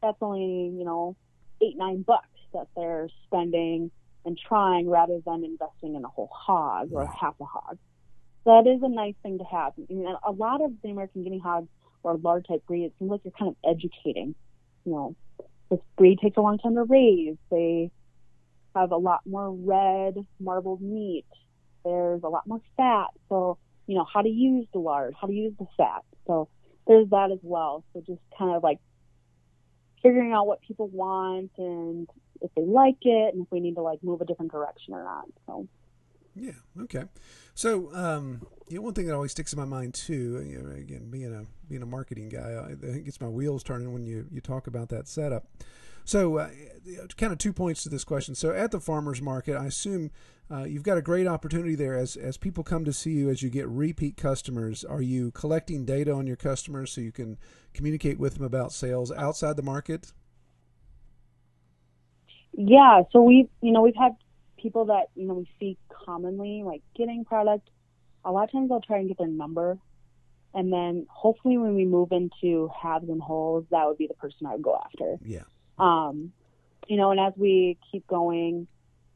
[0.00, 1.16] that's only, you know,
[1.60, 3.90] eight, nine bucks that they're spending
[4.24, 7.78] and trying rather than investing in a whole hog or half a hog.
[8.44, 9.72] That is a nice thing to have.
[9.78, 11.68] I mean, a lot of the American guinea hogs
[12.02, 14.34] or lard type breed, it seems like you're kind of educating.
[14.84, 15.16] You know,
[15.72, 17.36] this breed takes a long time to raise.
[17.50, 17.90] They
[18.76, 21.24] have a lot more red marbled meat.
[21.82, 23.08] There's a lot more fat.
[23.30, 26.02] So you know, how to use the lard, how to use the fat.
[26.26, 26.48] So
[26.86, 27.84] there's that as well.
[27.92, 28.78] So just kind of like
[30.02, 32.08] figuring out what people want and
[32.40, 35.04] if they like it and if we need to like move a different direction or
[35.04, 35.24] not.
[35.46, 35.68] So
[36.34, 37.04] yeah, okay.
[37.54, 40.74] So um, you know, one thing that always sticks in my mind too, you know,
[40.74, 44.06] again, being a being a marketing guy, I think it gets my wheels turning when
[44.06, 45.46] you you talk about that setup.
[46.04, 46.50] So, uh,
[47.16, 48.34] kind of two points to this question.
[48.34, 50.10] So, at the farmers market, I assume
[50.50, 53.42] uh, you've got a great opportunity there as as people come to see you as
[53.42, 54.84] you get repeat customers.
[54.84, 57.38] Are you collecting data on your customers so you can
[57.72, 60.12] communicate with them about sales outside the market?
[62.52, 64.16] Yeah, so we you know we've had
[64.62, 67.68] people that you know we see commonly like getting product.
[68.24, 69.78] A lot of times I'll try and get their number,
[70.54, 74.46] and then hopefully when we move into halves and wholes, that would be the person
[74.46, 75.18] I would go after.
[75.24, 75.42] Yeah.
[75.78, 76.32] Um,
[76.88, 78.66] you know, and as we keep going,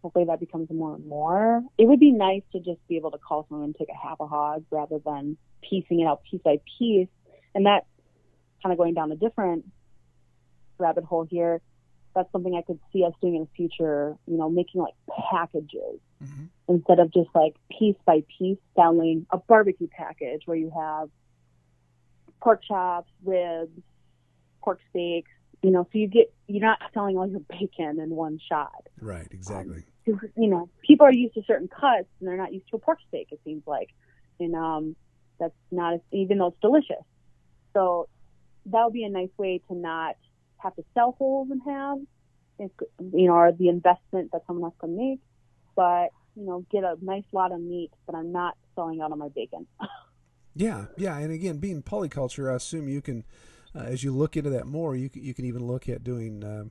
[0.03, 1.63] hopefully that becomes more and more.
[1.79, 4.21] It would be nice to just be able to call someone and take a half
[4.21, 5.37] a hog rather than
[5.69, 7.09] piecing it out piece by piece.
[7.55, 7.87] And that
[8.63, 9.65] kind of going down a different
[10.79, 11.61] rabbit hole here.
[12.17, 14.95] That's something I could see us doing in the future, you know, making like
[15.31, 16.45] packages mm-hmm.
[16.67, 21.11] instead of just like piece by piece selling a barbecue package where you have
[22.41, 23.79] pork chops, ribs,
[24.63, 25.31] pork steaks,
[25.63, 28.87] you know, so you get you're not selling all your bacon in one shot.
[29.01, 29.85] Right, exactly.
[30.09, 32.79] Um, you know, people are used to certain cuts and they're not used to a
[32.79, 33.29] pork steak.
[33.31, 33.91] It seems like,
[34.41, 34.97] and um,
[35.39, 37.05] that's not as, even though it's delicious.
[37.75, 38.09] So
[38.67, 40.17] that would be a nice way to not
[40.67, 42.07] have to sell wholes in halves,
[42.59, 42.71] if,
[43.13, 45.21] you know, or the investment that someone has to make,
[45.75, 49.19] but you know, get a nice lot of meat, but I'm not selling out on
[49.19, 49.67] my bacon.
[50.55, 53.25] yeah, yeah, and again, being polyculture, I assume you can,
[53.75, 56.45] uh, as you look into that more, you can, you can even look at doing.
[56.45, 56.65] Uh,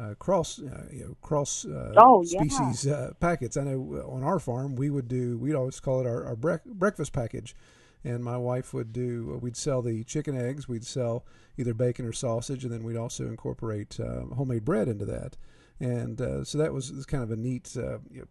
[0.00, 2.92] uh, cross, uh, you know, cross uh, oh, species yeah.
[2.92, 3.56] Uh, packets.
[3.56, 5.36] I know on our farm we would do.
[5.36, 7.56] We'd always call it our, our brec- breakfast package,
[8.04, 9.38] and my wife would do.
[9.42, 10.68] We'd sell the chicken eggs.
[10.68, 11.24] We'd sell
[11.56, 15.36] either bacon or sausage, and then we'd also incorporate uh, homemade bread into that.
[15.80, 17.74] And uh, so that was, was, kind of a neat.
[17.74, 18.24] You know,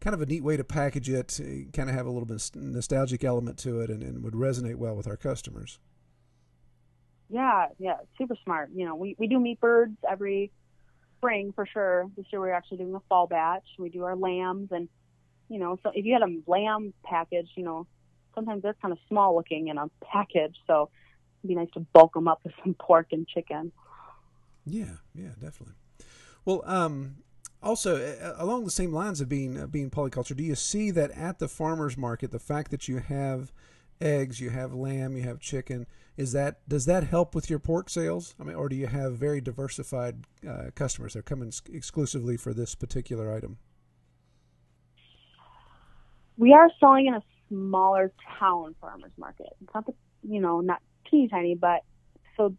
[0.00, 1.40] kind of a neat way to package it,
[1.72, 4.94] kind of have a little bit nostalgic element to it, and, and would resonate well
[4.94, 5.78] with our customers.
[7.28, 8.70] Yeah, yeah, super smart.
[8.74, 10.52] You know, we, we do meat birds every
[11.18, 12.08] spring for sure.
[12.16, 13.64] This year we're actually doing a fall batch.
[13.78, 14.88] We do our lambs and,
[15.48, 17.86] you know, so if you had a lamb package, you know,
[18.36, 20.54] sometimes they're kind of small looking in a package.
[20.68, 20.90] So
[21.40, 23.72] it'd be nice to bulk them up with some pork and chicken.
[24.64, 25.74] Yeah, yeah, definitely.
[26.44, 27.16] Well, um,
[27.62, 27.96] also
[28.36, 31.48] along the same lines of being uh, being polyculture, do you see that at the
[31.48, 33.52] farmers market, the fact that you have
[34.00, 37.88] eggs, you have lamb, you have chicken, is that does that help with your pork
[37.88, 38.34] sales?
[38.40, 42.52] I mean, or do you have very diversified uh, customers that are coming exclusively for
[42.52, 43.58] this particular item?
[46.36, 49.46] We are selling in a smaller town farmers market.
[49.62, 50.80] It's not the you know not
[51.10, 51.80] teeny tiny, but
[52.36, 52.54] so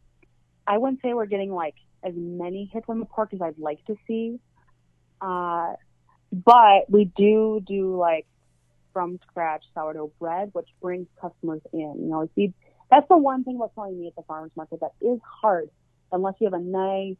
[0.65, 3.83] I wouldn't say we're getting like as many hits on the pork as I'd like
[3.85, 4.39] to see.
[5.21, 5.73] Uh,
[6.31, 8.27] but we do do like
[8.93, 11.95] from scratch sourdough bread, which brings customers in.
[11.99, 12.53] You know, see,
[12.89, 15.69] that's the one thing about selling meat at the farmers market that is hard
[16.11, 17.17] unless you have a nice,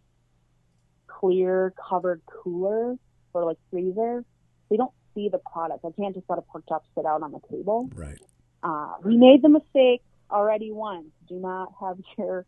[1.08, 2.96] clear, covered cooler
[3.34, 4.24] or like freezer.
[4.70, 5.84] They don't see the product.
[5.84, 7.90] I can't just let a pork chop sit out on the table.
[7.94, 8.22] Right.
[8.64, 11.08] Uh, we made the mistake already once.
[11.28, 12.46] Do not have your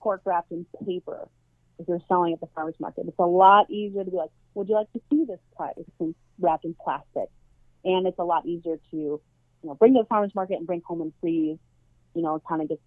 [0.00, 1.28] pork wrapped in paper
[1.78, 3.06] if you're selling at the farmers market.
[3.08, 5.74] It's a lot easier to be like, would you like to see this cut?
[5.76, 7.30] It's wrapped in plastic.
[7.84, 9.22] And it's a lot easier to, you
[9.62, 11.56] know, bring to the farmers market and bring home and freeze.
[12.14, 12.82] You know, it kind of gets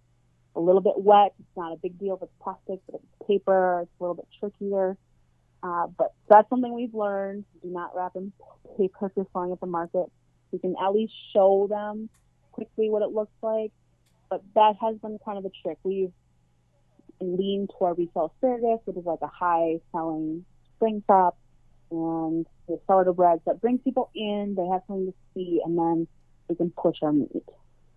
[0.54, 1.34] a little bit wet.
[1.40, 4.14] It's not a big deal if it's plastic, but if it's paper, it's a little
[4.14, 4.96] bit trickier.
[5.64, 7.44] Uh, but that's something we've learned.
[7.62, 8.32] Do not wrap in
[8.76, 10.06] paper if you're at the market.
[10.52, 12.10] You can at least show them
[12.52, 13.72] quickly what it looks like.
[14.28, 15.78] But that has been kind of a trick.
[15.82, 16.12] We've
[17.20, 20.44] leaned toward retail asparagus, which is like a high selling
[20.76, 21.38] spring crop
[21.90, 24.54] and the sourdough breads that bring people in.
[24.56, 26.06] They have something to see, and then
[26.48, 27.44] we can push our meat.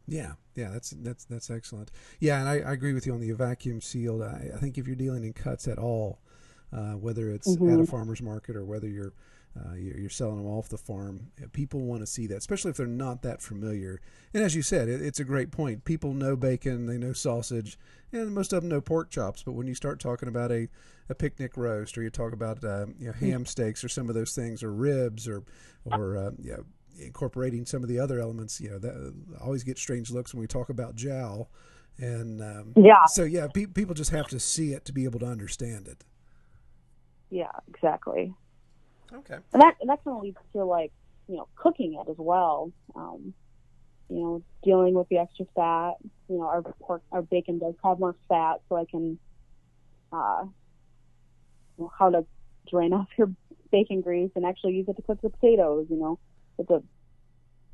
[0.08, 1.92] Yeah, yeah, that's that's that's excellent.
[2.20, 4.22] Yeah, and I, I agree with you on the vacuum sealed.
[4.22, 6.20] I, I, think if you're dealing in cuts at all,
[6.74, 7.74] uh, whether it's mm-hmm.
[7.74, 9.14] at a farmer's market or whether you're
[9.58, 11.32] uh, you're selling them off the farm.
[11.52, 14.00] People want to see that, especially if they're not that familiar.
[14.34, 15.86] And as you said, it, it's a great point.
[15.86, 17.80] People know bacon, they know sausage,
[18.12, 19.44] and most of them know pork chops.
[19.44, 20.68] But when you start talking about a,
[21.10, 24.16] a picnic roast, or you talk about uh, you know, ham steaks, or some of
[24.16, 25.44] those things, or ribs, or
[25.86, 26.64] or uh, you know,
[27.00, 30.42] incorporating some of the other elements, you know, that I always get strange looks when
[30.42, 31.50] we talk about jowl.
[31.98, 35.20] And um, yeah, so yeah, pe- people just have to see it to be able
[35.20, 36.04] to understand it.
[37.30, 38.34] Yeah, exactly.
[39.14, 39.38] Okay.
[39.54, 40.92] And that and that kind of leads to like
[41.28, 42.72] you know cooking it as well.
[42.96, 43.34] Um,
[44.10, 45.94] you know, dealing with the extra fat.
[46.30, 49.20] You know, our pork, our bacon does have more fat, so I can,
[50.12, 50.46] uh,
[51.78, 52.26] know, how to
[52.70, 53.32] drain off your
[53.72, 55.88] bacon grease and actually use it to cook the potatoes.
[55.90, 56.20] You know,
[56.58, 56.82] it's a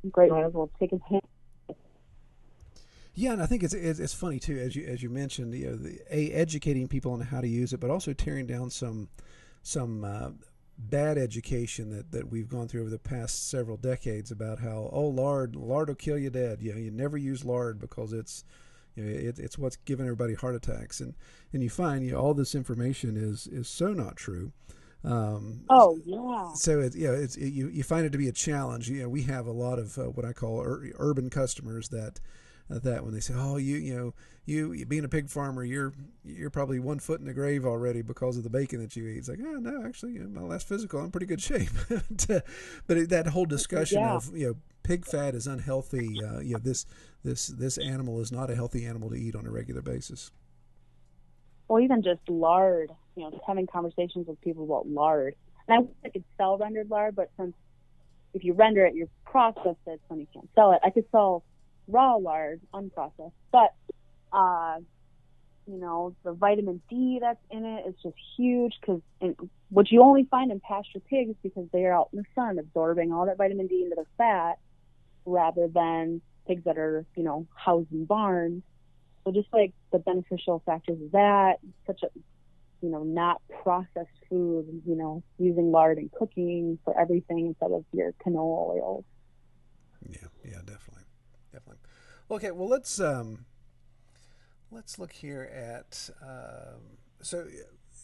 [0.10, 1.30] great way as well take advantage.
[3.16, 5.68] Yeah, and I think it's, it's, it's funny too, as you as you mentioned, you
[5.68, 9.10] know, the, a educating people on how to use it, but also tearing down some
[9.64, 10.30] some uh,
[10.78, 15.08] bad education that, that we've gone through over the past several decades about how oh
[15.08, 18.44] lard lard will kill you dead you know you never use lard because it's
[18.96, 21.14] you know it, it's what's giving everybody heart attacks and
[21.54, 24.52] and you find you know, all this information is is so not true
[25.06, 26.54] um, oh yeah.
[26.54, 28.90] So it, you know, it's it, you you find it to be a challenge.
[28.90, 32.22] You know, we have a lot of uh, what I call ur- urban customers that
[32.80, 34.14] that when they say, "Oh, you you know
[34.46, 35.94] you being a pig farmer, you're
[36.24, 39.18] you're probably one foot in the grave already because of the bacon that you eat."
[39.18, 41.70] It's like, oh no, actually, my last physical, I'm pretty good shape.
[42.28, 44.14] but that whole discussion yeah.
[44.14, 46.24] of you know pig fat is unhealthy.
[46.24, 46.86] Uh, you know this
[47.24, 50.32] this this animal is not a healthy animal to eat on a regular basis.
[51.68, 52.92] Well, even just lard.
[53.16, 55.36] You know, just having conversations with people about lard.
[55.68, 57.54] And I wish I could sell rendered lard, but since
[58.34, 60.80] if you render it, you process it, so you can't sell it.
[60.84, 61.44] I could sell
[61.88, 63.32] raw lard, unprocessed.
[63.52, 63.74] But
[64.32, 64.78] uh,
[65.68, 69.02] you know, the vitamin D that's in it is just huge because
[69.70, 73.12] what you only find in pasture pigs because they are out in the sun absorbing
[73.12, 74.60] all that vitamin D into the fat
[75.26, 78.64] rather than pigs that are, you know, housed in barns.
[79.24, 82.08] So just like the beneficial factors of that, such a,
[82.82, 87.86] you know, not processed food, you know, using lard and cooking for everything instead of
[87.94, 89.06] your canola oils.
[90.10, 90.93] Yeah, yeah, definitely, definitely.
[92.32, 93.46] Okay, well let's um,
[94.72, 97.46] let's look here at um, so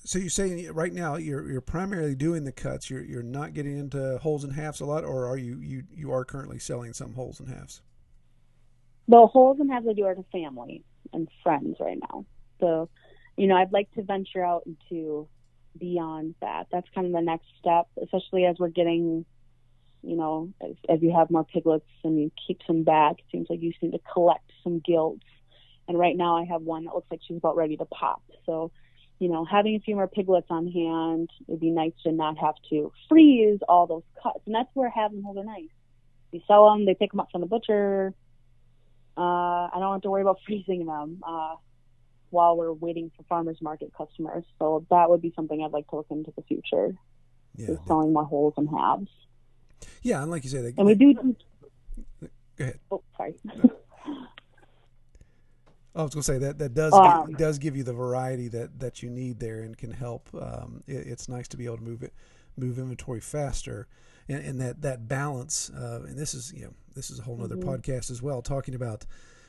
[0.03, 2.89] so you're saying right now you're you're primarily doing the cuts.
[2.89, 6.11] You're you're not getting into wholes and halves a lot, or are you you you
[6.11, 7.81] are currently selling some wholes and halves?
[9.07, 12.25] The wholes and halves I do are to family and friends right now.
[12.59, 12.89] So,
[13.37, 15.27] you know, I'd like to venture out into
[15.79, 16.67] beyond that.
[16.71, 19.25] That's kind of the next step, especially as we're getting,
[20.01, 23.19] you know, as, as you have more piglets and you keep some back.
[23.19, 25.25] It seems like you seem to collect some gilts.
[25.87, 28.21] And right now I have one that looks like she's about ready to pop.
[28.45, 28.71] So,
[29.19, 32.55] you know, having a few more piglets on hand, it'd be nice to not have
[32.69, 34.39] to freeze all those cuts.
[34.45, 35.69] And that's where having them are nice.
[36.31, 38.13] You sell them, they pick them up from the butcher.
[39.17, 41.55] Uh, I don't have to worry about freezing them uh,
[42.29, 44.45] while we're waiting for farmers market customers.
[44.59, 46.95] So that would be something I'd like to look into the future.
[47.55, 49.09] Yeah, is selling more wholes and halves.
[50.01, 51.13] Yeah, and like you say, they, and we do.
[51.13, 51.29] Go
[52.59, 52.79] ahead.
[52.91, 53.35] Oh, sorry.
[55.95, 58.47] I was going to say that that does um, give, does give you the variety
[58.49, 60.29] that, that you need there and can help.
[60.39, 62.13] Um, it, it's nice to be able to move it
[62.59, 63.87] move inventory faster,
[64.27, 65.69] and, and that that balance.
[65.69, 67.69] Uh, and this is you know this is a whole other mm-hmm.
[67.69, 69.05] podcast as well, talking about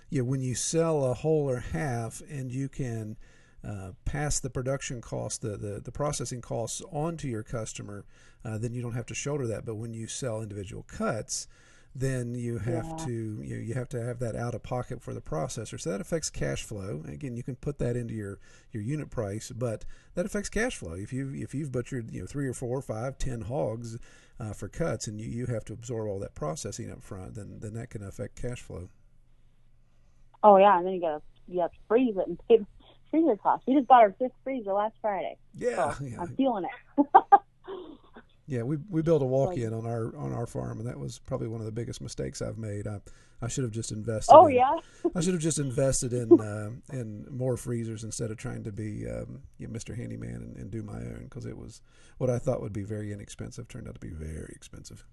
[0.09, 3.17] you know when you sell a whole or half and you can
[3.65, 8.05] uh, pass the production cost, the, the the processing costs onto your customer,
[8.45, 9.65] uh, then you don't have to shoulder that.
[9.65, 11.47] But when you sell individual cuts
[11.95, 13.05] then you have yeah.
[13.05, 15.81] to you, know, you have to have that out of pocket for the processor.
[15.81, 17.03] So that affects cash flow.
[17.09, 18.39] Again, you can put that into your,
[18.71, 19.85] your unit price, but
[20.15, 20.93] that affects cash flow.
[20.93, 23.99] If you if you've butchered you know three or four, or five, ten hogs
[24.39, 27.59] uh, for cuts, and you, you have to absorb all that processing up front, then
[27.61, 28.89] then that can affect cash flow.
[30.45, 32.65] Oh yeah, and then you got you have to freeze it and pay
[33.11, 33.67] freezer costs.
[33.67, 35.37] We just bought our fifth freezer last Friday.
[35.55, 36.21] Yeah, so yeah.
[36.21, 37.07] I'm feeling it.
[38.51, 41.47] Yeah, we we built a walk-in on our on our farm, and that was probably
[41.47, 42.89] one of the biggest mistakes I've made.
[42.89, 43.01] I
[43.41, 44.35] I should have just invested.
[44.35, 44.75] Oh in, yeah.
[45.15, 49.09] I should have just invested in uh, in more freezers instead of trying to be
[49.09, 49.97] um, you know, Mr.
[49.97, 51.81] Handyman and, and do my own because it was
[52.19, 55.07] what I thought would be very inexpensive turned out to be very expensive.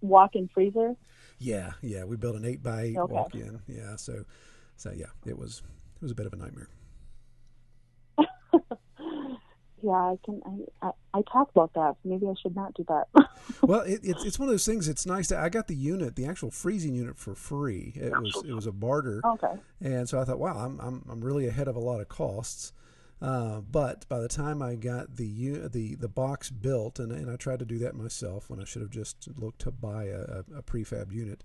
[0.00, 0.94] Walk-in freezer.
[1.40, 3.12] Yeah, yeah, we built an eight by eight okay.
[3.12, 3.60] walk-in.
[3.66, 4.24] Yeah, so
[4.76, 5.62] so yeah, it was
[6.04, 6.68] was a bit of a nightmare
[9.84, 10.40] yeah, I can.
[10.46, 11.96] I, I, I talk about that.
[12.04, 13.04] Maybe I should not do that.
[13.62, 14.88] well, it, it's it's one of those things.
[14.88, 15.38] It's nice to.
[15.38, 17.92] I got the unit, the actual freezing unit, for free.
[17.96, 19.20] It was it was a barter.
[19.24, 19.54] Okay.
[19.80, 22.72] And so I thought, wow, I'm I'm I'm really ahead of a lot of costs.
[23.20, 27.36] Uh, but by the time I got the the the box built, and, and I
[27.36, 30.62] tried to do that myself when I should have just looked to buy a, a
[30.62, 31.44] prefab unit,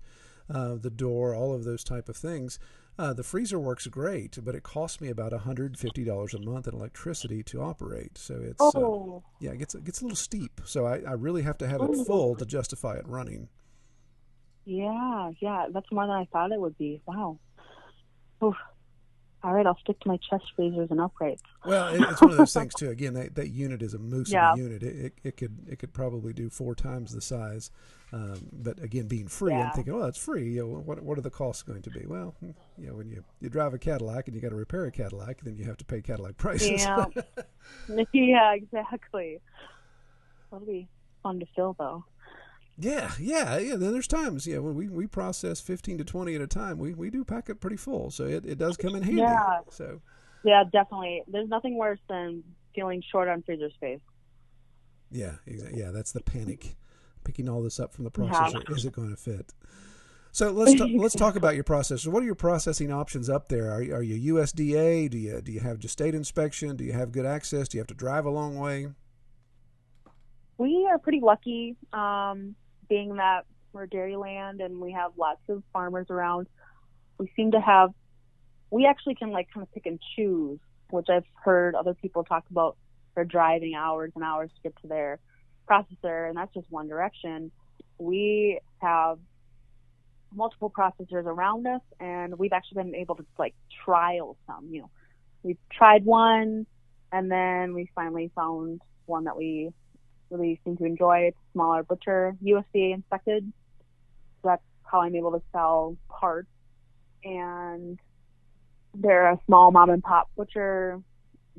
[0.52, 2.58] uh, the door, all of those type of things.
[3.00, 7.42] Uh, the freezer works great, but it costs me about $150 a month in electricity
[7.42, 8.18] to operate.
[8.18, 9.22] So it's uh, oh.
[9.24, 10.60] uh, yeah, it gets it gets a little steep.
[10.66, 13.48] So I, I really have to have it full to justify it running.
[14.66, 17.00] Yeah, yeah, that's more than I thought it would be.
[17.06, 17.38] Wow.
[18.44, 18.56] Oof
[19.42, 21.42] all right, I'll stick to my chest freezers and uprights.
[21.64, 22.90] Well, it's one of those things too.
[22.90, 24.54] Again, that, that unit is a moose yeah.
[24.54, 24.82] unit.
[24.82, 27.70] It, it, it, could it could probably do four times the size.
[28.12, 29.66] Um, but again, being free, yeah.
[29.66, 30.52] I'm thinking, well, it's free.
[30.54, 32.06] You know, what what are the costs going to be?
[32.06, 34.90] Well, you know, when you, you drive a Cadillac and you got to repair a
[34.90, 36.82] Cadillac, then you have to pay Cadillac prices.
[36.82, 37.04] Yeah,
[38.12, 39.40] yeah, exactly.
[40.50, 40.88] That'll be
[41.22, 42.04] fun to fill, though.
[42.78, 43.76] Yeah, yeah, yeah.
[43.76, 46.94] Then there's times, yeah, when we, we process 15 to 20 at a time, we,
[46.94, 48.10] we do pack it pretty full.
[48.10, 49.20] So it, it does come in handy.
[49.20, 49.60] Yeah.
[49.68, 50.00] So,
[50.44, 51.22] yeah, definitely.
[51.28, 52.42] There's nothing worse than
[52.74, 54.00] feeling short on freezer space.
[55.10, 55.78] Yeah, exactly.
[55.78, 56.76] Yeah, that's the panic.
[57.24, 58.62] Picking all this up from the processor.
[58.68, 58.74] Yeah.
[58.74, 59.52] Is it going to fit?
[60.32, 62.08] So let's t- let's talk about your processor.
[62.08, 63.70] What are your processing options up there?
[63.70, 65.10] Are, are you USDA?
[65.10, 66.76] Do you do you have just state inspection?
[66.76, 67.68] Do you have good access?
[67.68, 68.88] Do you have to drive a long way?
[70.56, 71.76] We are pretty lucky.
[71.92, 72.54] Um,
[72.88, 76.48] being that we're dairyland and we have lots of farmers around,
[77.18, 77.90] we seem to have,
[78.70, 80.58] we actually can like kind of pick and choose,
[80.90, 82.76] which I've heard other people talk about.
[83.14, 85.18] They're driving hours and hours to get to their
[85.70, 87.50] processor, and that's just one direction.
[87.98, 89.18] We have
[90.34, 93.54] multiple processors around us, and we've actually been able to like
[93.84, 94.68] trial some.
[94.70, 94.90] You know,
[95.42, 96.66] we've tried one,
[97.12, 99.70] and then we finally found one that we
[100.30, 101.26] really seem to enjoy.
[101.28, 103.52] It's a smaller butcher, USDA inspected.
[104.42, 106.48] So that's how I'm able to sell parts.
[107.24, 107.98] And
[108.94, 111.00] they're a small mom and pop butcher.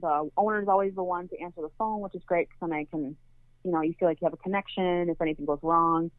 [0.02, 2.86] The owner's always the one to answer the phone, which is great because then I
[2.86, 3.16] can,
[3.64, 6.12] you know, you feel like you have a connection if anything goes wrong.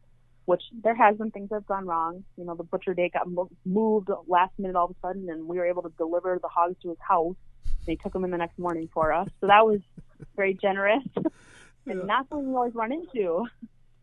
[0.45, 2.25] Which there has been things that have gone wrong.
[2.37, 3.27] You know, the butcher date got
[3.65, 6.75] moved last minute all of a sudden, and we were able to deliver the hogs
[6.81, 7.37] to his house.
[7.85, 9.79] He took them in the next morning for us, so that was
[10.35, 11.31] very generous and
[11.99, 12.03] Yeah.
[12.05, 13.45] not something we always run into.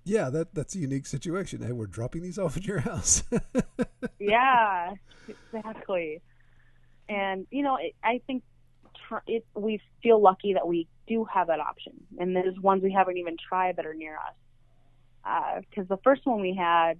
[0.05, 1.63] Yeah, that that's a unique situation.
[1.63, 3.23] Hey, we're dropping these off at your house.
[4.19, 4.95] yeah,
[5.29, 6.23] exactly.
[7.09, 8.43] And you know, it, I think
[9.09, 12.93] tr- it, we feel lucky that we do have that option, and there's ones we
[12.93, 15.65] haven't even tried that are near us.
[15.69, 16.95] Because the first one we had,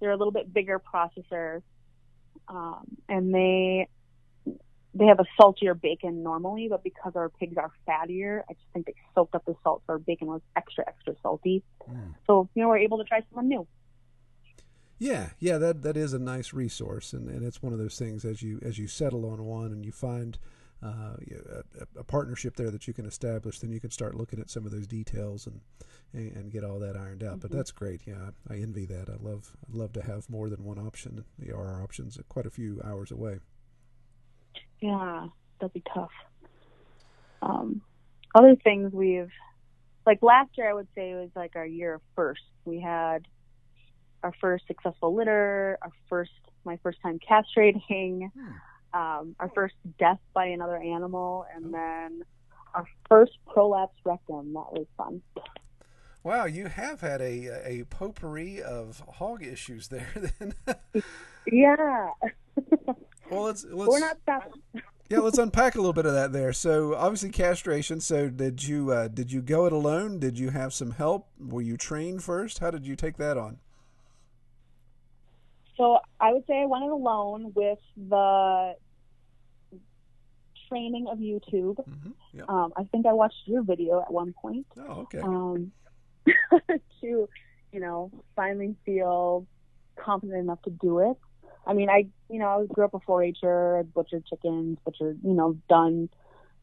[0.00, 1.62] they're a little bit bigger processor,
[2.48, 3.88] um, and they
[4.94, 8.86] they have a saltier bacon normally, but because our pigs are fattier, I just think
[8.86, 11.62] they soaked up the salt, so our bacon was extra extra salty.
[11.90, 12.14] Mm.
[12.26, 13.66] So you know, we're able to try someone new.
[14.98, 18.24] Yeah, yeah, that that is a nice resource, and, and it's one of those things
[18.24, 20.38] as you as you settle on one and you find
[20.86, 21.16] uh,
[21.80, 24.64] a, a partnership there that you can establish, then you can start looking at some
[24.64, 25.60] of those details and
[26.12, 27.40] and, and get all that ironed out.
[27.40, 28.02] But that's great.
[28.06, 29.08] Yeah, I, I envy that.
[29.08, 31.24] I love I love to have more than one option.
[31.38, 33.38] The RR options are quite a few hours away.
[34.80, 35.26] Yeah,
[35.60, 36.10] that'd be tough.
[37.42, 37.82] Um,
[38.34, 39.30] other things we've
[40.04, 42.42] like last year, I would say it was like our year of first.
[42.64, 43.26] We had
[44.22, 46.32] our first successful litter, our first
[46.64, 48.30] my first time castrating,
[48.96, 52.22] um, our first death by another animal, and then
[52.74, 54.54] our first prolapse rectum.
[54.54, 55.20] That was fun.
[56.22, 60.08] Wow, you have had a a potpourri of hog issues there.
[60.38, 60.54] Then,
[61.46, 62.10] Yeah,
[63.30, 64.62] well, let's let's we're not stopping.
[65.08, 66.52] yeah, let's unpack a little bit of that there.
[66.52, 68.00] So obviously castration.
[68.00, 70.18] So did you uh, did you go it alone?
[70.18, 71.28] Did you have some help?
[71.38, 72.58] Were you trained first?
[72.58, 73.58] How did you take that on?
[75.76, 78.74] So I would say I went it alone with the
[80.68, 81.76] training of YouTube.
[81.84, 82.44] hmm Yeah.
[82.48, 85.20] Um, I think I watched your video at one point Oh, okay.
[85.20, 85.72] um,
[87.00, 87.28] to,
[87.72, 89.46] you know, finally feel
[89.96, 91.16] confident enough to do it.
[91.66, 95.32] I mean, I, you know, I grew up a 4-H'er, I butchered chickens, butchered, you
[95.34, 96.08] know, done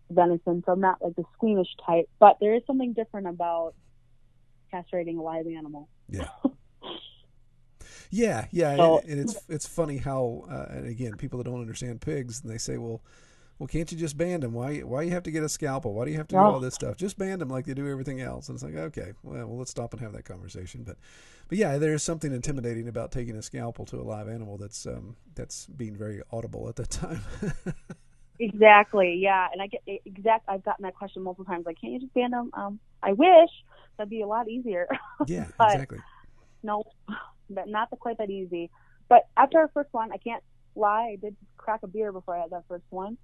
[0.10, 2.08] venison, so I'm not like the squeamish type.
[2.20, 3.74] But there is something different about
[4.74, 5.90] castrating a live animal.
[6.10, 6.28] Yeah.
[8.10, 11.60] Yeah, yeah, So- and, and it's it's funny how, uh, and again, people that don't
[11.62, 13.02] understand pigs, and they say, well,
[13.60, 14.54] well, can't you just band them?
[14.54, 15.94] Why why you have to get a scalpel?
[15.94, 16.98] Why do you have to do all this stuff?
[16.98, 18.50] Just band them like they do everything else.
[18.50, 20.84] And it's like, okay, well, well, let's stop and have that conversation.
[20.84, 20.98] But
[21.48, 24.86] but yeah, there is something intimidating about taking a scalpel to a live animal that's
[24.86, 27.22] um that's being very audible at that time.
[28.40, 29.20] Exactly.
[29.22, 30.46] Yeah, and I get exact.
[30.50, 31.66] I've gotten that question multiple times.
[31.66, 32.50] Like, can't you just ban them?
[32.54, 33.50] Um, I wish
[33.98, 34.88] that'd be a lot easier.
[35.28, 36.00] yeah, But- exactly.
[36.64, 36.84] no,
[37.50, 38.72] but not quite that easy.
[39.08, 40.44] But after our first one, I can't
[40.76, 41.12] lie.
[41.14, 43.18] I did crack a beer before I had that first one.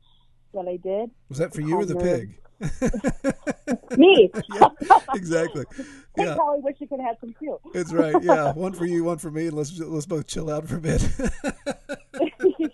[0.54, 1.12] That I did.
[1.30, 2.36] Was that for you or the pig?
[3.98, 4.30] Me.
[4.50, 4.68] yeah,
[5.14, 5.66] exactly.
[6.20, 7.60] I Yeah, probably wish you could have some too.
[7.74, 8.22] it's right.
[8.22, 10.82] Yeah, one for you, one for me, and let's let's both chill out for a
[10.82, 11.02] bit.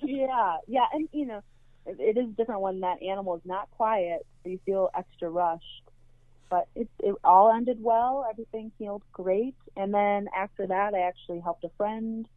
[0.03, 1.41] yeah, yeah, and you know,
[1.85, 5.63] it, it is different when that animal is not quiet, so you feel extra rushed.
[6.49, 8.25] But it it all ended well.
[8.29, 12.27] Everything healed great, and then after that, I actually helped a friend.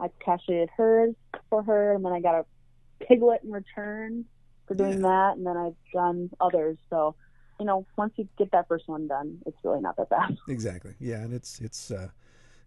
[0.00, 1.14] I castrated hers
[1.50, 4.24] for her, and then I got a piglet in return
[4.68, 6.76] for doing that, and then I've done others.
[6.90, 7.14] So,
[7.58, 10.36] you know, once you get that first one done, it's really not that bad.
[10.48, 10.94] Exactly.
[11.00, 12.08] Yeah, and it's it's uh,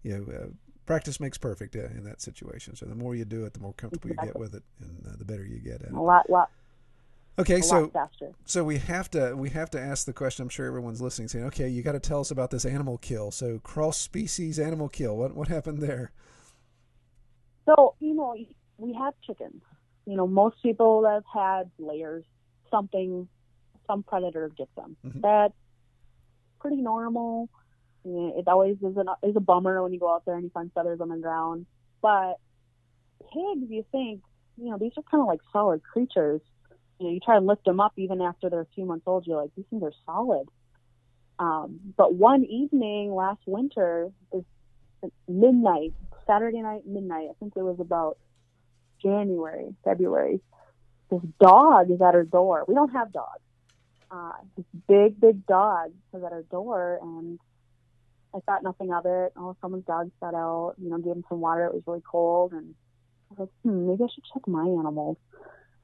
[0.03, 0.47] you know uh,
[0.85, 2.75] practice makes perfect uh, in that situation.
[2.75, 5.17] So the more you do it, the more comfortable you get with it, and uh,
[5.17, 6.49] the better you get at A lot, lot,
[7.39, 8.11] Okay, a so lot
[8.45, 10.43] so we have to we have to ask the question.
[10.43, 13.31] I'm sure everyone's listening, saying, "Okay, you got to tell us about this animal kill."
[13.31, 15.15] So cross species animal kill.
[15.17, 16.11] What what happened there?
[17.65, 18.35] So, you know,
[18.77, 19.61] we have chickens.
[20.05, 22.25] You know, most people have had layers,
[22.69, 23.27] something,
[23.87, 24.95] some predator gets them.
[25.05, 25.21] Mhm.
[25.21, 25.53] That's
[26.59, 27.49] pretty normal.
[28.03, 30.71] It always is, an, is a bummer when you go out there and you find
[30.73, 31.67] feathers on the ground.
[32.01, 32.39] But
[33.31, 34.21] pigs, you think,
[34.57, 36.41] you know, these are kind of like solid creatures.
[36.99, 39.27] You know, you try and lift them up even after they're a few months old.
[39.27, 40.47] You're like, these things are solid.
[41.37, 44.43] Um, but one evening last winter, is
[45.27, 45.93] midnight,
[46.27, 47.27] Saturday night, midnight.
[47.29, 48.17] I think it was about
[49.01, 50.39] January, February.
[51.09, 52.63] This dog is at her door.
[52.67, 53.41] We don't have dogs.
[54.09, 57.39] Uh, this big, big dog was at her door, and
[58.33, 59.33] I thought nothing of it.
[59.37, 60.75] Oh, someone's dog got out.
[60.81, 61.65] You know, gave him some water.
[61.65, 62.75] It was really cold, and
[63.29, 65.17] I was like, hmm, maybe I should check my animals.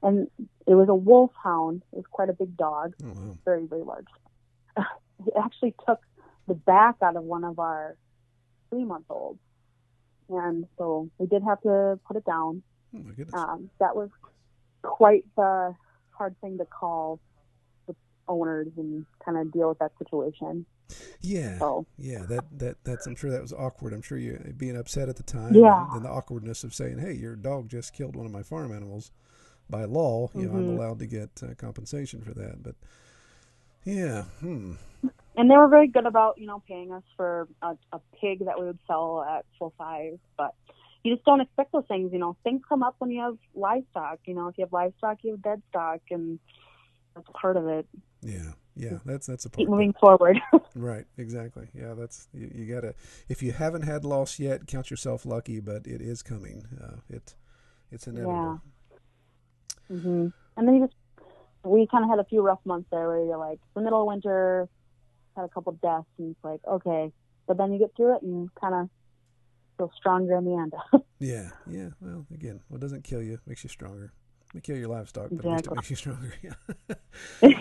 [0.02, 0.28] And
[0.66, 1.82] it was a wolfhound.
[1.92, 3.36] It was quite a big dog Oh, wow.
[3.44, 4.06] very, very large.
[5.26, 5.98] It actually took
[6.46, 7.96] the back out of one of our
[8.70, 9.40] three month olds.
[10.28, 12.62] And so we did have to put it down.
[12.94, 13.34] Oh my goodness.
[13.34, 14.10] Um, that was,
[14.82, 15.74] quite the
[16.10, 17.20] hard thing to call
[17.86, 17.94] the
[18.28, 20.64] owners and kind of deal with that situation.
[21.20, 22.24] Yeah, So yeah.
[22.28, 23.06] That that that's.
[23.06, 23.92] I'm sure that was awkward.
[23.92, 25.54] I'm sure you being upset at the time.
[25.54, 25.82] Yeah.
[25.82, 28.72] And, then the awkwardness of saying, "Hey, your dog just killed one of my farm
[28.72, 29.10] animals."
[29.68, 30.78] By law, you know, I'm Mhm.
[30.78, 32.62] allowed to get uh, compensation for that.
[32.62, 32.76] But
[33.84, 34.74] yeah, hmm.
[35.36, 38.58] and they were very good about you know paying us for a, a pig that
[38.58, 40.54] we would sell at full size but
[41.04, 44.18] you just don't expect those things you know things come up when you have livestock
[44.26, 46.38] you know if you have livestock you have dead stock and
[47.14, 47.86] that's part of it
[48.22, 48.98] Yeah, yeah.
[49.04, 49.58] That's that's a part.
[49.58, 50.38] keep moving forward
[50.74, 51.68] Right, exactly.
[51.74, 52.94] Yeah, that's you, you gotta.
[53.28, 56.66] If you haven't had loss yet, count yourself lucky, but it is coming.
[56.80, 57.34] Uh, it
[57.90, 58.60] it's inevitable.
[59.88, 60.26] hmm
[60.56, 60.94] and then you just
[61.64, 64.06] we kind of had a few rough months there where you're like the middle of
[64.06, 64.68] winter
[65.36, 67.10] had a couple deaths and it's like okay
[67.46, 68.88] but then you get through it and kind of
[69.78, 70.74] feel stronger in the end
[71.18, 71.88] Yeah, yeah.
[72.00, 74.12] Well, again, what doesn't kill you makes you stronger.
[74.54, 76.34] May kill your livestock, but at least it makes you stronger.
[76.42, 76.94] Yeah.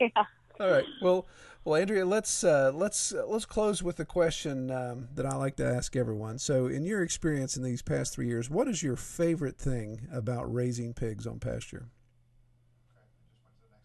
[0.00, 0.24] yeah.
[0.60, 0.84] All right.
[1.02, 1.26] Well,
[1.64, 5.56] well, Andrea, let's uh, let's uh, let's close with a question um, that I like
[5.56, 6.38] to ask everyone.
[6.38, 10.52] So, in your experience in these past three years, what is your favorite thing about
[10.52, 11.88] raising pigs on pasture?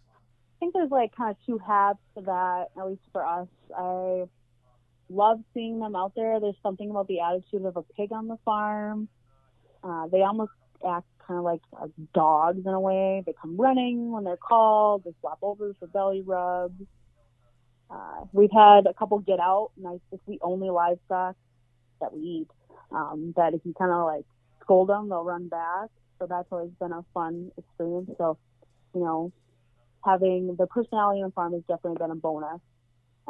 [0.08, 3.48] I think there's like kind of two halves to that, at least for us.
[3.76, 4.26] I
[5.10, 6.40] love seeing them out there.
[6.40, 9.08] There's something about the attitude of a pig on the farm.
[9.84, 10.52] Uh, they almost
[10.88, 11.62] act kind of like
[12.14, 13.24] dogs in a way.
[13.26, 15.04] They come running when they're called.
[15.04, 16.82] They flop over for belly rubs.
[17.90, 21.36] Uh, we've had a couple get out, and I, it's the only livestock
[22.02, 22.48] that we eat.
[22.92, 24.26] Um, that if you kind of like
[24.62, 25.90] scold them, they'll run back.
[26.18, 28.12] So that's always been a fun experience.
[28.18, 28.38] So,
[28.94, 29.32] you know,
[30.04, 32.60] having the personality on the farm has definitely been a bonus.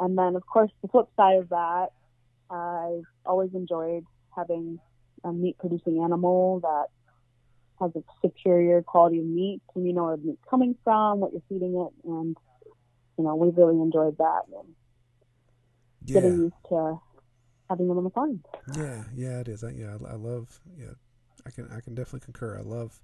[0.00, 1.88] And then, of course, the flip side of that,
[2.50, 4.04] I've always enjoyed
[4.36, 4.80] having
[5.24, 6.86] a meat producing animal that
[7.80, 11.32] has a superior quality of meat, and you know where the meat's coming from, what
[11.32, 12.36] you're feeding it, and
[13.18, 14.74] you know we've really enjoyed that and
[16.06, 16.20] Yeah.
[16.20, 17.00] getting used to
[17.68, 18.42] having them on the farm.
[18.76, 19.62] Yeah, yeah, it is.
[19.62, 20.60] I, yeah, I, I love.
[20.78, 20.94] Yeah,
[21.46, 22.58] I can I can definitely concur.
[22.58, 23.00] I love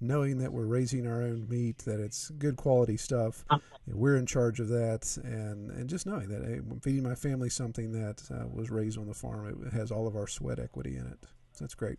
[0.00, 3.44] knowing that we're raising our own meat, that it's good quality stuff.
[3.86, 7.50] we're in charge of that, and and just knowing that hey, I'm feeding my family
[7.50, 9.64] something that uh, was raised on the farm.
[9.66, 11.18] It has all of our sweat equity in it.
[11.52, 11.98] So that's great.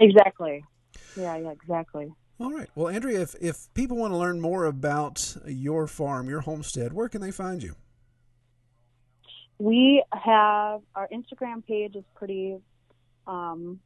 [0.00, 0.64] Exactly.
[1.16, 2.12] Yeah, yeah, exactly.
[2.40, 2.68] All right.
[2.74, 7.08] Well, Andrea, if if people want to learn more about your farm, your homestead, where
[7.08, 7.74] can they find you?
[9.58, 12.56] We have our Instagram page is pretty,
[13.26, 13.78] um,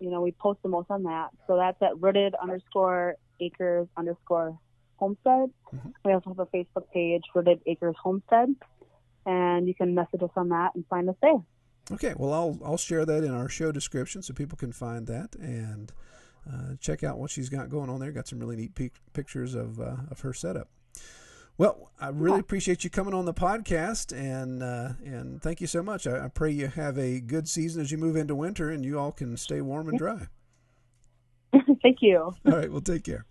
[0.00, 1.30] you know, we post the most on that.
[1.46, 4.58] So that's at rooted underscore acres underscore
[4.96, 5.50] homestead.
[5.72, 5.92] Mhm.
[6.04, 8.54] We also have a Facebook page, rooted acres homestead,
[9.26, 11.42] and you can message us on that and find us there.
[11.90, 15.34] Okay, well, I'll I'll share that in our show description so people can find that
[15.36, 15.92] and
[16.50, 18.12] uh, check out what she's got going on there.
[18.12, 20.68] Got some really neat pic- pictures of uh, of her setup.
[21.58, 22.40] Well, I really Yeah.
[22.40, 26.06] appreciate you coming on the podcast, and uh, and thank you so much.
[26.06, 28.98] I, I pray you have a good season as you move into winter, and you
[28.98, 30.28] all can stay warm and dry.
[31.82, 32.18] Thank you.
[32.46, 33.24] All right, well, take care.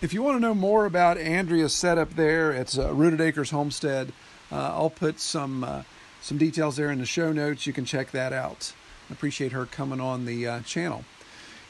[0.00, 4.12] If you want to know more about Andrea's setup there, it's uh, Rooted Acres Homestead.
[4.52, 5.82] Uh, I'll put some uh,
[6.20, 7.66] some details there in the show notes.
[7.66, 8.72] You can check that out.
[9.10, 11.04] I appreciate her coming on the uh, channel.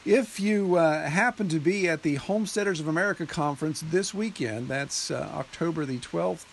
[0.05, 5.09] If you uh, happen to be at the Homesteaders of America conference this weekend, that's
[5.09, 6.45] uh, October the 12th,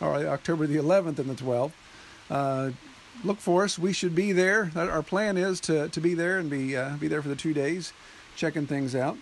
[0.00, 1.72] or October the 11th and the 12th,
[2.30, 2.70] uh,
[3.22, 3.78] look for us.
[3.78, 4.70] We should be there.
[4.74, 7.52] Our plan is to, to be there and be uh, be there for the two
[7.52, 7.92] days,
[8.36, 9.18] checking things out.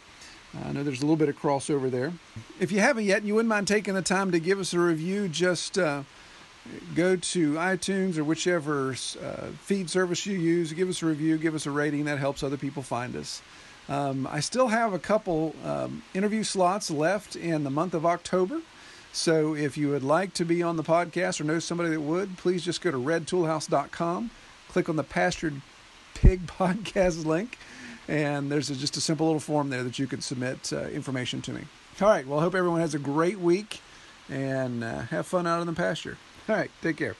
[0.64, 2.12] I know there's a little bit of crossover there.
[2.60, 4.78] If you haven't yet, and you wouldn't mind taking the time to give us a
[4.78, 6.04] review, just uh,
[6.94, 10.72] go to iTunes or whichever uh, feed service you use.
[10.72, 12.04] Give us a review, give us a rating.
[12.04, 13.42] That helps other people find us.
[13.92, 18.62] Um, I still have a couple um, interview slots left in the month of October.
[19.12, 22.38] So if you would like to be on the podcast or know somebody that would,
[22.38, 24.30] please just go to redtoolhouse.com,
[24.70, 25.60] click on the Pastured
[26.14, 27.58] Pig Podcast link,
[28.08, 31.42] and there's a, just a simple little form there that you can submit uh, information
[31.42, 31.66] to me.
[32.00, 32.26] All right.
[32.26, 33.82] Well, I hope everyone has a great week
[34.30, 36.16] and uh, have fun out in the pasture.
[36.48, 36.70] All right.
[36.80, 37.14] Take care.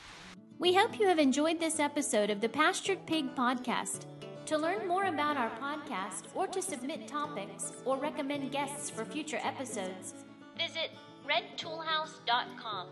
[0.59, 4.07] We hope you have enjoyed this episode of the Pastured Pig Podcast.
[4.47, 9.41] To learn more about our podcast or to submit topics or recommend guests for future
[9.43, 10.15] episodes,
[10.59, 10.91] Visit
[11.27, 12.89] redtoolhouse.com.